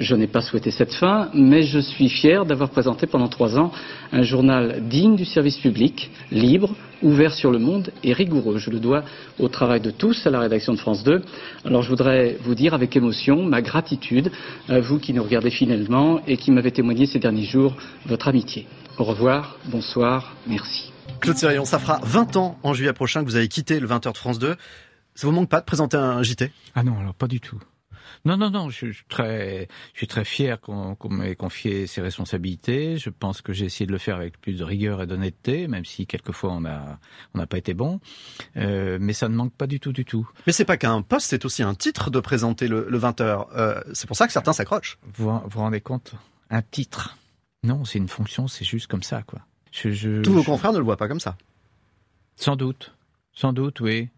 Je 0.00 0.16
n'ai 0.16 0.26
pas 0.26 0.40
souhaité 0.40 0.72
cette 0.72 0.92
fin, 0.92 1.30
mais 1.34 1.62
je 1.62 1.78
suis 1.78 2.08
fier 2.08 2.44
d'avoir 2.44 2.70
présenté 2.70 3.06
pendant 3.06 3.28
trois 3.28 3.56
ans 3.56 3.70
un 4.10 4.22
journal 4.22 4.82
digne 4.88 5.14
du 5.14 5.24
service 5.24 5.58
public, 5.58 6.10
libre, 6.32 6.74
ouvert 7.02 7.32
sur 7.32 7.52
le 7.52 7.60
monde 7.60 7.92
et 8.02 8.12
rigoureux. 8.12 8.58
Je 8.58 8.70
le 8.70 8.80
dois 8.80 9.04
au 9.38 9.46
travail 9.46 9.80
de 9.80 9.92
tous 9.92 10.26
à 10.26 10.30
la 10.30 10.40
rédaction 10.40 10.72
de 10.72 10.78
France 10.78 11.04
2. 11.04 11.22
Alors 11.64 11.82
je 11.82 11.90
voudrais 11.90 12.36
vous 12.42 12.56
dire 12.56 12.74
avec 12.74 12.96
émotion 12.96 13.44
ma 13.44 13.62
gratitude 13.62 14.32
à 14.68 14.80
vous 14.80 14.98
qui 14.98 15.12
nous 15.12 15.22
regardez 15.22 15.50
finalement 15.50 16.22
et 16.26 16.38
qui 16.38 16.50
m'avez 16.50 16.72
témoigné 16.72 17.06
ces 17.06 17.20
derniers 17.20 17.44
jours 17.44 17.76
votre 18.04 18.26
amitié. 18.26 18.66
Au 18.98 19.04
revoir, 19.04 19.58
bonsoir, 19.66 20.34
merci. 20.48 20.92
Claude 21.20 21.36
Sérion, 21.36 21.64
ça 21.64 21.78
fera 21.78 22.00
20 22.02 22.36
ans 22.36 22.58
en 22.64 22.74
juillet 22.74 22.92
prochain 22.92 23.20
que 23.20 23.26
vous 23.26 23.36
avez 23.36 23.48
quitté 23.48 23.78
le 23.78 23.86
20h 23.86 24.12
de 24.12 24.16
France 24.16 24.38
2. 24.40 24.56
Ça 25.20 25.26
vous 25.26 25.34
manque 25.34 25.50
pas 25.50 25.60
de 25.60 25.66
présenter 25.66 25.98
un 25.98 26.22
JT 26.22 26.50
Ah 26.74 26.82
non, 26.82 26.98
alors 26.98 27.12
pas 27.12 27.26
du 27.26 27.40
tout. 27.40 27.60
Non, 28.24 28.38
non, 28.38 28.48
non, 28.48 28.70
je 28.70 28.76
suis 28.86 29.04
très, 29.06 29.68
je 29.92 29.98
suis 29.98 30.06
très 30.06 30.24
fier 30.24 30.58
qu'on 30.58 30.94
qu 30.94 31.08
m'ait 31.10 31.36
confié 31.36 31.86
ces 31.86 32.00
responsabilités. 32.00 32.96
Je 32.96 33.10
pense 33.10 33.42
que 33.42 33.52
j'ai 33.52 33.66
essayé 33.66 33.86
de 33.86 33.92
le 33.92 33.98
faire 33.98 34.16
avec 34.16 34.40
plus 34.40 34.54
de 34.58 34.64
rigueur 34.64 35.02
et 35.02 35.06
d'honnêteté, 35.06 35.68
même 35.68 35.84
si 35.84 36.06
quelquefois 36.06 36.52
on 36.52 36.64
a, 36.64 36.98
on 37.34 37.38
n'a 37.38 37.46
pas 37.46 37.58
été 37.58 37.74
bon. 37.74 38.00
Euh, 38.56 38.96
mais 38.98 39.12
ça 39.12 39.28
ne 39.28 39.34
manque 39.34 39.52
pas 39.52 39.66
du 39.66 39.78
tout, 39.78 39.92
du 39.92 40.06
tout. 40.06 40.26
Mais 40.46 40.54
c'est 40.54 40.64
pas 40.64 40.78
qu'un 40.78 41.02
poste, 41.02 41.26
c'est 41.28 41.44
aussi 41.44 41.62
un 41.62 41.74
titre 41.74 42.08
de 42.08 42.20
présenter 42.20 42.66
le, 42.66 42.86
le 42.88 42.98
20h. 42.98 43.48
Euh, 43.54 43.82
c'est 43.92 44.06
pour 44.06 44.16
ça 44.16 44.26
que 44.26 44.32
certains 44.32 44.54
s'accrochent. 44.54 44.96
Vous 45.16 45.30
vous 45.44 45.60
rendez 45.60 45.82
compte? 45.82 46.14
Un 46.48 46.62
titre? 46.62 47.18
Non, 47.62 47.84
c'est 47.84 47.98
une 47.98 48.08
fonction, 48.08 48.48
c'est 48.48 48.64
juste 48.64 48.86
comme 48.86 49.02
ça, 49.02 49.22
quoi. 49.22 49.40
Je, 49.70 49.90
je, 49.90 50.22
Tous 50.22 50.32
vos 50.32 50.44
confrères 50.44 50.72
ne 50.72 50.78
le 50.78 50.84
voient 50.84 50.96
pas 50.96 51.08
comme 51.08 51.20
ça. 51.20 51.36
Sans 52.36 52.56
doute, 52.56 52.94
sans 53.34 53.52
doute, 53.52 53.80
oui. 53.80 54.08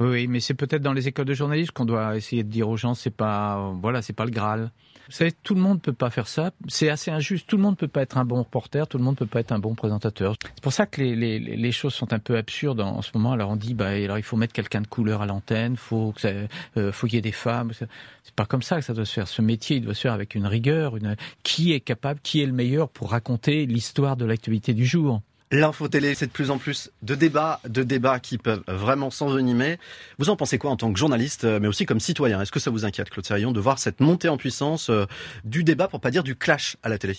Oui, 0.00 0.26
mais 0.28 0.40
c'est 0.40 0.54
peut-être 0.54 0.82
dans 0.82 0.94
les 0.94 1.08
écoles 1.08 1.26
de 1.26 1.34
journalisme 1.34 1.72
qu'on 1.72 1.84
doit 1.84 2.16
essayer 2.16 2.42
de 2.42 2.48
dire 2.48 2.68
aux 2.68 2.76
gens, 2.76 2.94
c'est 2.94 3.10
pas, 3.10 3.72
voilà, 3.82 4.00
c'est 4.00 4.14
pas 4.14 4.24
le 4.24 4.30
Graal. 4.30 4.70
Vous 5.10 5.16
savez, 5.16 5.32
tout 5.32 5.56
le 5.56 5.60
monde 5.60 5.82
peut 5.82 5.92
pas 5.92 6.08
faire 6.08 6.28
ça. 6.28 6.52
C'est 6.68 6.88
assez 6.88 7.10
injuste. 7.10 7.48
Tout 7.48 7.56
le 7.56 7.62
monde 7.64 7.76
peut 7.76 7.88
pas 7.88 8.02
être 8.02 8.16
un 8.16 8.24
bon 8.24 8.38
reporter. 8.38 8.86
Tout 8.86 8.96
le 8.96 9.02
monde 9.02 9.16
peut 9.16 9.26
pas 9.26 9.40
être 9.40 9.50
un 9.50 9.58
bon 9.58 9.74
présentateur. 9.74 10.36
C'est 10.40 10.62
pour 10.62 10.72
ça 10.72 10.86
que 10.86 11.02
les, 11.02 11.40
les, 11.40 11.72
choses 11.72 11.94
sont 11.94 12.12
un 12.12 12.20
peu 12.20 12.36
absurdes 12.36 12.80
en, 12.80 13.02
ce 13.02 13.10
moment. 13.14 13.32
Alors 13.32 13.50
on 13.50 13.56
dit, 13.56 13.74
bah, 13.74 13.88
alors 13.88 14.18
il 14.18 14.22
faut 14.22 14.36
mettre 14.36 14.52
quelqu'un 14.52 14.80
de 14.80 14.86
couleur 14.86 15.20
à 15.20 15.26
l'antenne. 15.26 15.76
Faut 15.76 16.12
que 16.12 16.20
ça, 16.20 16.28
euh, 16.76 16.92
faut 16.92 17.08
qu'il 17.08 17.16
y 17.16 17.18
ait 17.18 17.22
des 17.22 17.32
femmes. 17.32 17.72
C'est 17.72 18.34
pas 18.36 18.46
comme 18.46 18.62
ça 18.62 18.76
que 18.76 18.84
ça 18.84 18.94
doit 18.94 19.04
se 19.04 19.12
faire. 19.12 19.26
Ce 19.26 19.42
métier, 19.42 19.78
il 19.78 19.82
doit 19.82 19.94
se 19.94 20.02
faire 20.02 20.12
avec 20.12 20.36
une 20.36 20.46
rigueur. 20.46 20.96
Une, 20.96 21.16
qui 21.42 21.72
est 21.72 21.80
capable, 21.80 22.20
qui 22.22 22.40
est 22.40 22.46
le 22.46 22.52
meilleur 22.52 22.88
pour 22.88 23.10
raconter 23.10 23.66
l'histoire 23.66 24.16
de 24.16 24.24
l'actualité 24.24 24.74
du 24.74 24.86
jour. 24.86 25.22
L'info 25.52 25.88
télé, 25.88 26.14
c'est 26.14 26.26
de 26.26 26.30
plus 26.30 26.52
en 26.52 26.58
plus 26.58 26.92
de 27.02 27.16
débats, 27.16 27.60
de 27.68 27.82
débats 27.82 28.20
qui 28.20 28.38
peuvent 28.38 28.62
vraiment 28.68 29.10
s'envenimer. 29.10 29.80
Vous 30.18 30.30
en 30.30 30.36
pensez 30.36 30.58
quoi 30.58 30.70
en 30.70 30.76
tant 30.76 30.92
que 30.92 30.98
journaliste, 30.98 31.42
euh, 31.42 31.58
mais 31.60 31.66
aussi 31.66 31.86
comme 31.86 31.98
citoyen? 31.98 32.40
Est-ce 32.40 32.52
que 32.52 32.60
ça 32.60 32.70
vous 32.70 32.84
inquiète, 32.84 33.10
Claude 33.10 33.26
Sérillon, 33.26 33.50
de 33.50 33.58
voir 33.58 33.80
cette 33.80 33.98
montée 33.98 34.28
en 34.28 34.36
puissance 34.36 34.90
euh, 34.90 35.06
du 35.42 35.64
débat, 35.64 35.88
pour 35.88 36.00
pas 36.00 36.12
dire 36.12 36.22
du 36.22 36.36
clash 36.36 36.76
à 36.84 36.88
la 36.88 36.98
télé? 36.98 37.16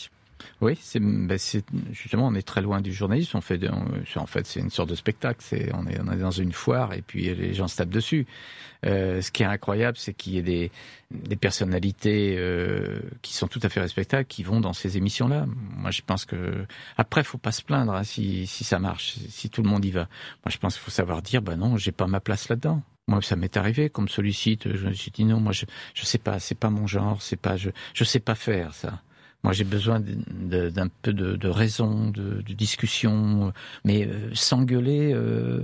Oui, 0.62 0.78
ben, 0.96 1.38
c'est 1.38 1.66
justement 1.92 2.28
on 2.28 2.36
est 2.36 2.42
très 2.42 2.62
loin 2.62 2.82
du 2.82 2.94
journalisme. 2.94 3.38
On 3.38 3.42
fait, 3.42 3.60
en 4.16 4.26
fait, 4.26 4.46
c'est 4.46 4.60
une 4.60 4.70
sorte 4.70 4.90
de 4.90 4.96
spectacle. 4.96 5.44
On 5.74 5.88
est, 5.88 6.18
dans 6.18 6.32
une 6.32 6.54
foire 6.54 6.94
et 6.94 7.02
puis 7.02 7.34
les 7.34 7.54
gens 7.54 7.68
se 7.68 7.78
tapent 7.78 7.90
dessus. 7.90 8.26
Euh, 8.86 9.22
ce 9.22 9.32
qui 9.32 9.44
est 9.44 9.48
incroyable, 9.48 9.98
c'est 9.98 10.14
qu'il 10.14 10.34
y 10.34 10.38
ait 10.38 10.72
des, 11.12 11.36
personnalités 11.36 12.36
euh, 12.38 13.00
qui 13.22 13.34
sont 13.34 13.48
tout 13.48 13.60
à 13.64 13.70
fait 13.70 13.80
respectables 13.80 14.26
qui 14.26 14.44
vont 14.44 14.60
dans 14.60 14.74
ces 14.74 14.98
émissions-là. 14.98 15.46
Moi, 15.48 15.92
je 15.92 16.02
pense 16.02 16.26
que 16.26 16.66
après, 16.98 17.24
faut 17.24 17.38
pas 17.38 17.52
se 17.52 17.62
plaindre 17.62 17.94
hein, 17.94 18.04
si, 18.04 18.48
ça 18.48 18.80
marche, 18.80 19.18
si 19.30 19.50
tout 19.50 19.62
le 19.62 19.70
monde 19.70 19.86
y 19.86 19.92
va. 19.92 20.08
Moi, 20.46 20.50
je 20.50 20.58
pense 20.58 20.76
qu'il 20.76 20.84
faut 20.84 20.92
savoir 20.92 21.22
dire, 21.22 21.42
bah 21.42 21.56
non, 21.56 21.78
j'ai 21.78 21.92
pas 21.92 22.08
ma 22.08 22.20
place 22.20 22.50
là-dedans. 22.50 22.82
Moi, 23.08 23.22
ça 23.22 23.36
m'est 23.36 23.58
arrivé, 23.58 23.90
qu'on 23.90 24.04
me 24.04 24.08
sollicite, 24.08 24.74
je 24.74 24.88
me 24.88 24.94
suis 24.94 25.12
dit 25.12 25.26
non, 25.26 25.40
moi, 25.40 25.52
je, 25.52 25.66
je 25.94 26.06
sais 26.06 26.18
pas, 26.18 26.40
c'est 26.40 26.56
pas 26.56 26.70
mon 26.70 26.88
genre, 26.88 27.22
c'est 27.22 27.40
pas, 27.40 27.58
je, 27.58 27.70
je 27.94 28.04
sais 28.04 28.20
pas 28.20 28.36
faire 28.36 28.74
ça. 28.74 29.02
Moi, 29.44 29.54
j'ai 29.54 29.64
besoin 29.64 30.00
d'un 30.00 30.88
peu 31.02 31.14
de, 31.14 31.36
de 31.36 31.48
raison, 31.50 32.10
de, 32.10 32.42
de, 32.42 32.54
discussion, 32.54 33.52
mais 33.84 34.06
euh, 34.06 34.30
sans 34.34 34.62
gueuler. 34.62 35.14
Euh, 35.14 35.62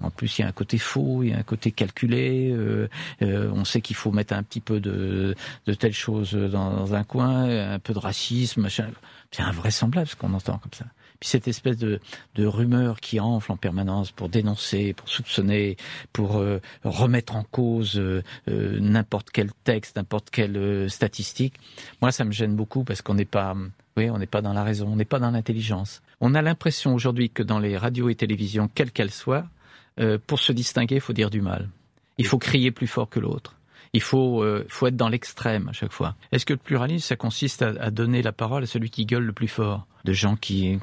en 0.00 0.10
plus, 0.10 0.38
il 0.38 0.42
y 0.42 0.44
a 0.44 0.48
un 0.48 0.52
côté 0.52 0.78
faux, 0.78 1.22
il 1.22 1.30
y 1.30 1.32
a 1.34 1.38
un 1.38 1.42
côté 1.42 1.70
calculé. 1.70 2.50
Euh, 2.50 2.88
euh 3.20 3.50
on 3.54 3.64
sait 3.64 3.82
qu'il 3.82 3.96
faut 3.96 4.12
mettre 4.12 4.32
un 4.32 4.42
petit 4.42 4.60
peu 4.60 4.80
de, 4.80 5.34
de 5.66 5.74
telle 5.74 5.92
chose 5.92 6.32
dans, 6.32 6.72
dans, 6.72 6.94
un 6.94 7.04
coin, 7.04 7.44
un 7.74 7.78
peu 7.78 7.92
de 7.92 7.98
racisme. 7.98 8.68
C'est 8.70 9.42
invraisemblable 9.42 10.08
ce 10.08 10.16
qu'on 10.16 10.32
entend 10.32 10.58
comme 10.58 10.72
ça. 10.72 10.86
Puis 11.20 11.30
cette 11.30 11.48
espèce 11.48 11.76
de, 11.76 12.00
de 12.36 12.46
rumeur 12.46 13.00
qui 13.00 13.18
enfle 13.18 13.50
en 13.52 13.56
permanence 13.56 14.12
pour 14.12 14.28
dénoncer, 14.28 14.92
pour 14.92 15.08
soupçonner, 15.08 15.76
pour 16.12 16.36
euh, 16.36 16.60
remettre 16.84 17.34
en 17.34 17.42
cause 17.42 17.98
euh, 17.98 18.22
euh, 18.48 18.78
n'importe 18.80 19.30
quel 19.30 19.50
texte, 19.64 19.96
n'importe 19.96 20.30
quelle 20.30 20.88
statistique. 20.88 21.54
Moi, 22.00 22.12
ça 22.12 22.24
me 22.24 22.32
gêne 22.32 22.54
beaucoup 22.54 22.84
parce 22.84 23.02
qu'on 23.02 23.14
n'est 23.14 23.24
pas, 23.24 23.56
oui, 23.96 24.10
on 24.10 24.18
n'est 24.18 24.26
pas 24.26 24.42
dans 24.42 24.52
la 24.52 24.62
raison, 24.62 24.88
on 24.88 24.96
n'est 24.96 25.04
pas 25.04 25.18
dans 25.18 25.32
l'intelligence. 25.32 26.02
On 26.20 26.34
a 26.34 26.42
l'impression 26.42 26.94
aujourd'hui 26.94 27.30
que 27.30 27.42
dans 27.42 27.58
les 27.58 27.76
radios 27.76 28.08
et 28.08 28.14
télévisions, 28.14 28.68
quelles 28.72 28.92
qu'elles 28.92 29.10
soient, 29.10 29.46
pour 30.28 30.38
se 30.38 30.52
distinguer, 30.52 30.96
il 30.96 31.00
faut 31.00 31.12
dire 31.12 31.28
du 31.28 31.40
mal. 31.40 31.68
Il 32.18 32.26
faut 32.26 32.38
crier 32.38 32.70
plus 32.70 32.86
fort 32.86 33.08
que 33.08 33.18
l'autre. 33.18 33.57
Il 33.92 34.02
faut, 34.02 34.44
faut 34.68 34.86
être 34.86 34.96
dans 34.96 35.08
l'extrême 35.08 35.68
à 35.68 35.72
chaque 35.72 35.92
fois. 35.92 36.14
Est-ce 36.30 36.44
que 36.44 36.52
le 36.52 36.58
pluralisme, 36.58 37.06
ça 37.06 37.16
consiste 37.16 37.62
à, 37.62 37.68
à, 37.80 37.90
donner 37.90 38.22
la 38.22 38.32
parole 38.32 38.62
à 38.62 38.66
celui 38.66 38.90
qui 38.90 39.06
gueule 39.06 39.24
le 39.24 39.32
plus 39.32 39.48
fort? 39.48 39.86
De 40.04 40.12
gens 40.12 40.36
qui, 40.36 40.78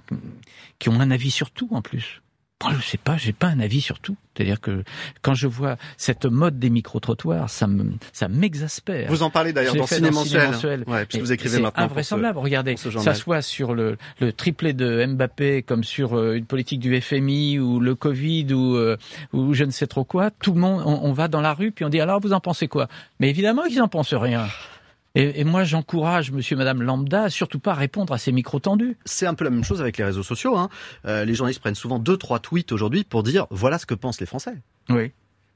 qui 0.79 0.89
ont 0.89 0.99
un 0.99 1.11
avis 1.11 1.31
sur 1.31 1.51
tout 1.51 1.69
en 1.71 1.81
plus. 1.81 2.21
Moi, 2.63 2.73
je 2.79 2.85
sais 2.85 2.97
pas, 2.97 3.17
j'ai 3.17 3.33
pas 3.33 3.47
un 3.47 3.59
avis 3.59 3.81
sur 3.81 3.99
tout. 3.99 4.15
C'est-à-dire 4.33 4.61
que 4.61 4.83
quand 5.21 5.33
je 5.33 5.45
vois 5.45 5.75
cette 5.97 6.25
mode 6.25 6.57
des 6.57 6.69
micro-trottoirs, 6.69 7.49
ça 7.49 7.67
me, 7.67 7.91
ça 8.13 8.29
m'exaspère. 8.29 9.09
Vous 9.09 9.23
en 9.23 9.29
parlez 9.29 9.51
d'ailleurs 9.51 9.75
dans, 9.75 9.85
Ciné 9.85 10.09
Mensuel. 10.09 10.85
Ouais, 10.87 11.05
puisque 11.05 11.21
vous 11.21 11.31
écrivez 11.33 11.59
maintenant. 11.59 11.83
invraisemblable. 11.83 12.39
Regardez, 12.39 12.77
ça 12.77 13.13
soit 13.13 13.41
sur 13.41 13.73
le, 13.73 13.97
le 14.19 14.31
triplé 14.31 14.71
de 14.71 15.05
Mbappé, 15.05 15.63
comme 15.63 15.83
sur 15.83 16.17
euh, 16.17 16.35
une 16.35 16.45
politique 16.45 16.79
du 16.79 16.99
FMI 16.99 17.59
ou 17.59 17.81
le 17.81 17.93
Covid 17.93 18.53
ou, 18.53 18.77
euh, 18.77 18.95
ou 19.33 19.53
je 19.53 19.65
ne 19.65 19.71
sais 19.71 19.87
trop 19.87 20.05
quoi. 20.05 20.31
Tout 20.31 20.53
le 20.53 20.59
monde, 20.61 20.81
on, 20.85 21.01
on 21.03 21.11
va 21.11 21.27
dans 21.27 21.41
la 21.41 21.53
rue 21.53 21.71
puis 21.71 21.83
on 21.83 21.89
dit 21.89 21.99
alors 21.99 22.21
vous 22.21 22.33
en 22.33 22.39
pensez 22.39 22.69
quoi? 22.69 22.87
Mais 23.19 23.29
évidemment 23.29 23.63
qu'ils 23.63 23.81
en 23.81 23.89
pensent 23.89 24.13
rien. 24.13 24.47
Et, 25.15 25.39
et 25.39 25.43
moi, 25.43 25.63
j'encourage 25.63 26.31
monsieur, 26.31 26.55
madame 26.55 26.81
Lambda 26.81 27.23
à 27.23 27.29
surtout 27.29 27.59
pas 27.59 27.73
répondre 27.73 28.13
à 28.13 28.17
ces 28.17 28.31
micros 28.31 28.59
tendus. 28.59 28.97
C'est 29.05 29.25
un 29.25 29.33
peu 29.33 29.45
la 29.45 29.49
même 29.49 29.63
chose 29.63 29.81
avec 29.81 29.97
les 29.97 30.03
réseaux 30.03 30.23
sociaux. 30.23 30.57
Hein. 30.57 30.69
Euh, 31.05 31.25
les 31.25 31.33
journalistes 31.33 31.61
prennent 31.61 31.75
souvent 31.75 31.99
deux, 31.99 32.17
trois 32.17 32.39
tweets 32.39 32.71
aujourd'hui 32.71 33.03
pour 33.03 33.23
dire 33.23 33.47
voilà 33.49 33.79
ce 33.79 33.85
que 33.85 33.95
pensent 33.95 34.19
les 34.19 34.25
Français. 34.25 34.55
Oui. 34.89 35.11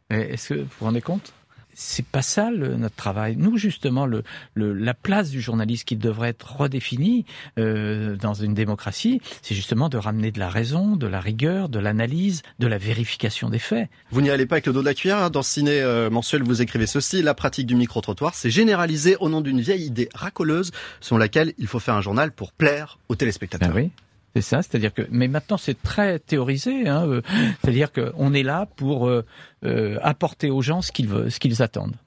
Est-ce 0.10 0.54
que 0.54 0.60
vous 0.62 0.70
vous 0.80 0.86
rendez 0.86 1.02
compte? 1.02 1.34
C'est 1.80 2.06
pas 2.06 2.22
ça 2.22 2.52
le, 2.52 2.76
notre 2.76 2.96
travail. 2.96 3.38
Nous, 3.38 3.58
justement, 3.58 4.06
le, 4.06 4.24
le, 4.54 4.74
la 4.74 4.94
place 4.94 5.30
du 5.30 5.40
journaliste 5.40 5.88
qui 5.88 5.96
devrait 5.96 6.30
être 6.30 6.58
redéfinie 6.58 7.26
euh, 7.58 8.18
dans 8.18 8.34
une 8.34 8.54
démocratie, 8.54 9.22
c'est 9.42 9.56
justement 9.56 9.88
de 9.88 9.98
ramener 9.98 10.32
de 10.32 10.40
la 10.40 10.50
raison, 10.50 10.98
de 10.98 11.08
la 11.08 11.22
rigueur, 11.22 11.70
de 11.70 11.80
l'analyse, 11.80 12.42
de 12.60 12.68
la 12.68 12.78
vérification 12.78 13.50
des 13.50 13.60
faits. 13.60 13.88
Vous 14.12 14.20
n'y 14.22 14.30
allez 14.30 14.46
pas 14.46 14.56
avec 14.56 14.68
le 14.68 14.74
dos 14.74 14.82
de 14.82 14.86
la 14.86 14.94
cuillère. 14.94 15.20
Hein. 15.20 15.30
Dans 15.30 15.42
ciné 15.42 15.80
euh, 15.80 16.10
mensuel, 16.10 16.44
vous 16.44 16.62
écrivez 16.62 16.86
ceci 16.86 17.22
la 17.22 17.34
pratique 17.34 17.66
du 17.66 17.76
micro-trottoir, 17.76 18.36
c'est 18.36 18.50
généralisé 18.50 19.16
au 19.22 19.30
nom 19.30 19.40
d'une 19.40 19.62
vieille 19.62 19.86
idée 19.86 20.10
racoleuse 20.14 20.72
selon 21.00 21.18
laquelle 21.18 21.54
il 21.58 21.68
faut 21.68 21.80
faire 21.80 21.96
un 21.96 22.02
journal 22.02 22.34
pour 22.34 22.52
plaire 22.52 23.00
aux 23.08 23.16
téléspectateurs. 23.16 23.70
Ben 23.70 23.84
oui. 23.84 23.92
C'est 24.40 24.56
ça, 24.56 24.62
c'est-à-dire 24.62 24.94
que, 24.94 25.02
mais 25.12 25.28
maintenant 25.28 25.58
c'est 25.58 25.82
très 25.84 26.18
théorisé, 26.18 26.88
hein, 26.88 27.06
euh, 27.06 27.22
c'est-à-dire 27.60 27.92
qu'on 27.92 28.34
est 28.34 28.44
là 28.44 28.68
pour 28.78 29.06
euh, 29.06 29.26
euh, 29.66 30.00
apporter 30.02 30.50
aux 30.50 30.62
gens 30.62 30.82
ce 30.82 30.94
qu'ils 30.94 31.10
veulent, 31.10 31.30
ce 31.30 31.42
qu'ils 31.42 31.62
attendent. 31.62 31.98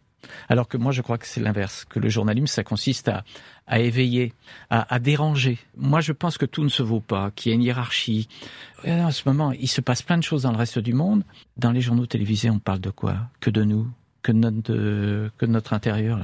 Alors 0.48 0.66
que 0.66 0.78
moi 0.78 0.92
je 0.92 1.02
crois 1.02 1.18
que 1.18 1.26
c'est 1.26 1.42
l'inverse, 1.42 1.84
que 1.84 1.98
le 1.98 2.08
journalisme 2.08 2.46
ça 2.46 2.64
consiste 2.64 3.10
à, 3.66 3.80
éveiller, 3.80 4.32
à, 4.70 4.98
déranger. 4.98 5.58
Moi 5.76 6.00
je 6.00 6.12
pense 6.12 6.38
que 6.38 6.46
tout 6.46 6.64
ne 6.64 6.70
se 6.70 6.82
vaut 6.82 7.00
pas, 7.00 7.30
qu'il 7.32 7.50
y 7.50 7.52
a 7.52 7.54
une 7.56 7.62
hiérarchie. 7.62 8.28
En 8.86 9.10
ce 9.10 9.28
moment, 9.28 9.52
il 9.52 9.68
se 9.68 9.82
passe 9.82 10.00
plein 10.00 10.16
de 10.16 10.22
choses 10.22 10.44
dans 10.44 10.52
le 10.52 10.56
reste 10.56 10.78
du 10.78 10.94
monde. 10.94 11.22
Dans 11.58 11.70
les 11.70 11.82
journaux 11.82 12.06
télévisés, 12.06 12.48
on 12.48 12.60
parle 12.60 12.80
de 12.80 12.88
quoi? 12.88 13.16
Que 13.40 13.50
de 13.50 13.62
nous, 13.62 13.90
que 14.22 14.32
de 14.32 15.46
notre, 15.46 15.74
intérieur. 15.74 16.18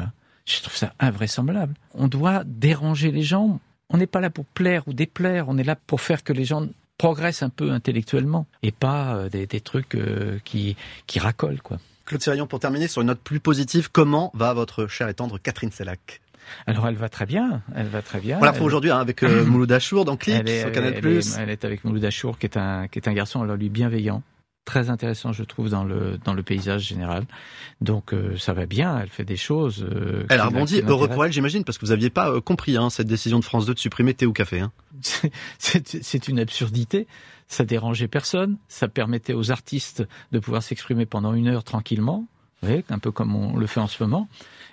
Je 0.46 0.62
trouve 0.62 0.76
ça 0.76 0.94
invraisemblable. 1.00 1.74
On 1.92 2.08
doit 2.08 2.44
déranger 2.46 3.10
les 3.10 3.24
gens 3.24 3.60
on 3.90 3.96
n'est 3.96 4.06
pas 4.06 4.20
là 4.20 4.30
pour 4.30 4.44
plaire 4.44 4.86
ou 4.86 4.92
déplaire, 4.92 5.46
on 5.48 5.58
est 5.58 5.64
là 5.64 5.76
pour 5.76 6.00
faire 6.00 6.22
que 6.22 6.32
les 6.32 6.44
gens 6.44 6.66
progressent 6.98 7.42
un 7.42 7.48
peu 7.48 7.70
intellectuellement 7.70 8.46
et 8.62 8.72
pas 8.72 9.14
euh, 9.14 9.28
des, 9.28 9.46
des, 9.46 9.60
trucs 9.60 9.94
euh, 9.94 10.38
qui, 10.44 10.76
qui 11.06 11.18
racolent. 11.20 11.62
Quoi. 11.62 11.78
Claude 12.04 12.20
Sirion, 12.20 12.46
pour 12.46 12.58
terminer 12.58 12.88
sur 12.88 13.02
une 13.02 13.08
note 13.08 13.20
plus 13.20 13.40
positive, 13.40 13.90
comment 13.90 14.30
va 14.34 14.52
votre 14.52 14.86
chère 14.88 15.08
et 15.08 15.14
tendre 15.14 15.38
Catherine 15.38 15.70
Sellac? 15.70 16.20
Alors 16.66 16.88
elle 16.88 16.94
va 16.94 17.08
très 17.08 17.26
bien, 17.26 17.62
elle 17.74 17.88
va 17.88 18.00
très 18.00 18.20
bien. 18.20 18.38
On 18.40 18.44
la 18.44 18.52
retrouve 18.52 18.66
aujourd'hui 18.66 18.90
hein, 18.90 18.98
avec 18.98 19.22
euh, 19.22 19.44
Mouloud 19.46 19.70
Achour 19.70 20.04
dans 20.04 20.16
est, 20.16 20.60
sur 20.60 20.72
Canal+. 20.72 20.94
Elle 20.96 21.06
est, 21.06 21.38
elle 21.38 21.50
est 21.50 21.64
avec 21.64 21.84
Mouloud 21.84 22.04
Achour 22.04 22.38
qui 22.38 22.46
est 22.46 22.56
un 22.56 22.88
qui 22.88 22.98
est 22.98 23.06
un 23.08 23.12
garçon 23.12 23.42
alors 23.42 23.56
lui 23.56 23.68
bienveillant, 23.68 24.22
très 24.68 24.90
intéressant, 24.90 25.32
je 25.32 25.44
trouve, 25.44 25.70
dans 25.70 25.82
le 25.82 26.18
dans 26.24 26.34
le 26.34 26.42
paysage 26.42 26.82
général. 26.82 27.24
Donc 27.80 28.12
euh, 28.12 28.36
ça 28.36 28.52
va 28.52 28.66
bien, 28.66 28.98
elle 29.00 29.08
fait 29.08 29.24
des 29.24 29.38
choses. 29.38 29.82
Euh, 29.82 30.26
elle 30.28 30.40
a 30.40 30.44
rebondi, 30.44 30.82
heureux 30.86 31.08
pour 31.08 31.24
elle, 31.24 31.32
j'imagine, 31.32 31.64
parce 31.64 31.78
que 31.78 31.86
vous 31.86 31.92
n'aviez 31.92 32.10
pas 32.10 32.28
euh, 32.28 32.42
compris 32.42 32.76
hein, 32.76 32.90
cette 32.90 33.06
décision 33.06 33.38
de 33.38 33.44
France 33.44 33.64
2 33.64 33.72
de 33.72 33.78
supprimer 33.78 34.12
thé 34.12 34.26
ou 34.26 34.34
café. 34.34 34.60
Hein. 34.60 34.70
C'est 35.58 36.28
une 36.28 36.38
absurdité. 36.38 37.06
Ça 37.48 37.64
dérangeait 37.64 38.08
personne. 38.08 38.58
Ça 38.68 38.88
permettait 38.88 39.32
aux 39.32 39.50
artistes 39.50 40.06
de 40.32 40.38
pouvoir 40.38 40.62
s'exprimer 40.62 41.06
pendant 41.06 41.32
une 41.32 41.48
heure 41.48 41.64
tranquillement, 41.64 42.26
voyez, 42.60 42.84
un 42.90 42.98
peu 42.98 43.10
comme 43.10 43.34
on 43.34 43.56
le 43.56 43.66
fait 43.66 43.80
en 43.80 43.86
ce 43.86 44.02
moment. 44.02 44.28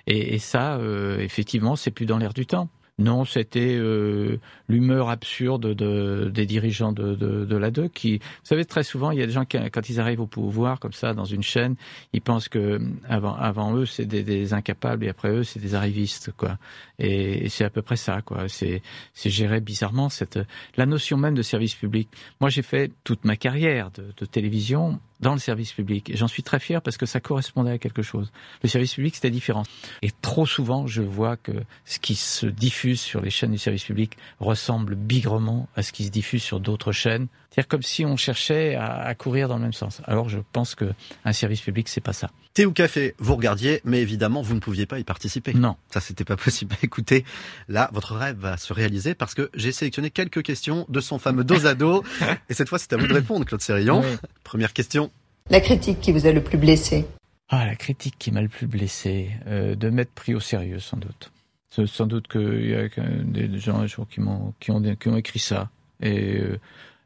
Et, 0.08 0.36
et 0.36 0.40
ça, 0.40 0.78
effectivement, 1.20 1.78
c'est 1.78 1.92
plus 1.92 2.06
dans 2.06 2.18
l'air 2.18 2.34
du 2.34 2.46
temps. 2.46 2.68
Non, 2.98 3.25
c'était 3.25 3.75
euh, 3.75 4.40
l'humeur 4.70 5.10
absurde 5.10 5.74
de, 5.74 6.32
des 6.34 6.46
dirigeants 6.46 6.94
de, 6.94 7.14
de, 7.16 7.44
de 7.44 7.58
la 7.58 7.70
DE 7.70 7.88
qui, 7.88 8.20
vous 8.20 8.46
savez, 8.46 8.64
très 8.64 8.84
souvent, 8.84 9.12
il 9.12 9.20
y 9.20 9.22
a 9.22 9.25
des 9.25 9.34
gens 9.34 9.44
qui, 9.44 9.58
quand 9.70 9.90
ils 9.90 10.00
arrivent 10.00 10.22
au 10.22 10.28
pouvoir, 10.28 10.80
comme 10.80 10.94
ça, 10.94 11.14
dans 11.14 11.25
une 11.25 11.44
chaîne, 11.44 11.75
ils 12.14 12.22
pensent 12.22 12.48
que 12.48 12.80
avant, 13.10 13.36
avant 13.36 13.75
eux, 13.75 13.86
c'est 13.86 14.06
des, 14.06 14.24
des 14.24 14.54
incapables 14.54 15.04
et 15.04 15.10
après 15.10 15.30
eux, 15.30 15.44
c'est 15.44 15.60
des 15.60 15.75
arrivistes, 15.75 16.32
quoi. 16.38 16.58
Et, 16.98 17.46
et 17.46 17.50
c'est 17.50 17.66
à 17.66 17.70
peu 17.70 17.82
près 17.82 17.98
ça, 17.98 18.22
quoi. 18.22 18.48
C'est, 18.48 18.82
c'est 19.14 19.30
géré 19.30 19.60
bizarrement 19.60 20.08
cette, 20.08 20.40
la 20.78 20.86
notion 20.86 21.18
même 21.18 21.36
de 21.36 21.42
service 21.42 21.75
public. 21.75 22.08
Moi, 22.40 22.50
j'ai 22.50 22.62
fait 22.62 22.94
toute 23.04 23.25
ma 23.25 23.36
carrière 23.36 23.92
de, 23.92 24.06
de 24.16 24.25
télévision 24.25 25.02
dans 25.19 25.34
le 25.34 25.39
service 25.39 25.72
public. 25.72 26.12
J'en 26.15 26.27
suis 26.27 26.43
très 26.43 26.60
fier 26.60 26.81
parce 26.81 26.98
que 26.98 27.05
ça 27.05 27.19
correspondait 27.19 27.72
à 27.72 27.77
quelque 27.77 28.01
chose. 28.01 28.31
Le 28.63 28.69
service 28.69 28.95
public, 28.95 29.15
c'était 29.15 29.31
différent. 29.31 29.63
Et 30.01 30.12
trop 30.22 30.45
souvent, 30.45 30.88
je 30.88 31.01
vois 31.01 31.38
que 31.38 31.53
ce 31.86 32.00
qui 32.00 32.15
se 32.15 32.45
diffuse 32.45 33.00
sur 33.00 33.22
les 33.22 33.29
chaînes 33.29 33.51
du 33.51 33.57
service 33.57 33.86
public 33.86 34.17
ressemble 34.39 34.95
bigrement 34.95 35.69
à 35.75 35.84
ce 35.84 35.91
qui 35.91 36.05
se 36.05 36.12
diffuse 36.12 36.43
sur 36.43 36.60
d'autres 36.60 36.91
chaînes. 36.91 37.27
C'est-à-dire 37.56 37.70
comme 37.70 37.84
si 37.84 38.04
on 38.04 38.18
cherchait 38.18 38.76
à, 38.76 38.98
à, 38.98 39.16
courir 39.16 39.48
dans 39.48 39.56
le 39.56 39.62
même 39.62 39.72
sens. 39.72 40.02
Alors 40.04 40.28
je 40.28 40.40
pense 40.52 40.76
que 40.76 40.92
un 41.24 41.32
service 41.32 41.62
public, 41.62 41.88
c'est 41.88 42.02
pas 42.02 42.12
ça. 42.12 42.30
Thé 42.54 42.66
ou 42.66 42.74
café, 42.74 43.16
vous 43.18 43.34
regardiez, 43.34 43.80
mais 43.86 44.02
évidemment, 44.02 44.42
vous 44.42 44.56
ne 44.56 44.60
pouviez 44.60 44.86
pas 44.86 45.00
y 45.00 45.06
participer. 45.06 45.54
Non. 45.54 45.78
Ça, 45.90 46.02
c'était 46.02 46.26
pas 46.26 46.36
possible. 46.36 46.76
Écoutez, 46.84 47.24
là, 47.70 47.90
votre 47.94 48.14
rêve 48.14 48.36
va 48.36 48.58
se 48.58 48.74
réaliser 48.74 49.16
parce 49.16 49.34
que 49.34 49.50
j'ai 49.54 49.72
sélectionné 49.72 50.10
quelques 50.10 50.44
questions 50.44 50.86
de 50.90 51.00
son 51.00 51.18
fameux 51.18 51.46
dos 51.46 51.66
à 51.66 51.76
dos. 51.76 52.04
et 52.50 52.54
cette 52.54 52.68
fois, 52.68 52.78
c'est 52.78 52.92
à 52.92 52.98
vous 52.98 53.08
de 53.08 53.14
répondre, 53.14 53.46
Claude 53.46 53.62
Sérillon. 53.62 54.02
Oui. 54.02 54.18
Première 54.44 54.74
question. 54.74 55.10
La 55.50 55.62
critique 55.62 56.02
qui 56.02 56.12
vous 56.12 56.28
a 56.28 56.34
le 56.34 56.44
plus 56.44 56.58
blessé 56.58 57.06
Ah, 57.48 57.66
la 57.66 57.76
critique 57.76 58.16
qui 58.20 58.32
m'a 58.32 58.42
le 58.42 58.50
plus 58.50 58.68
blessé, 58.68 59.32
euh, 59.48 59.76
de 59.76 59.90
m'être 59.90 60.12
pris 60.12 60.36
au 60.36 60.42
sérieux, 60.42 60.80
sans 60.80 60.98
doute. 60.98 61.32
Sans 61.70 62.06
doute 62.06 62.28
qu'il 62.28 62.70
y 62.70 62.76
a 62.76 62.90
des 63.24 63.48
des 63.48 63.60
gens 63.60 63.78
un 63.78 63.88
jour 63.88 64.08
qui 64.10 64.20
m'ont 64.20 64.54
qui 64.60 64.72
ont, 64.72 64.82
qui 64.96 65.08
ont 65.08 65.18
écrit 65.18 65.40
ça. 65.40 65.70
Et, 66.02 66.38
euh, 66.38 66.60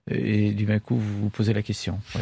et 0.09 0.51
du 0.51 0.65
même 0.65 0.79
coup, 0.79 0.97
vous 0.97 1.21
vous 1.21 1.29
posez 1.29 1.53
la 1.53 1.61
question. 1.61 1.99
ouais. 2.15 2.21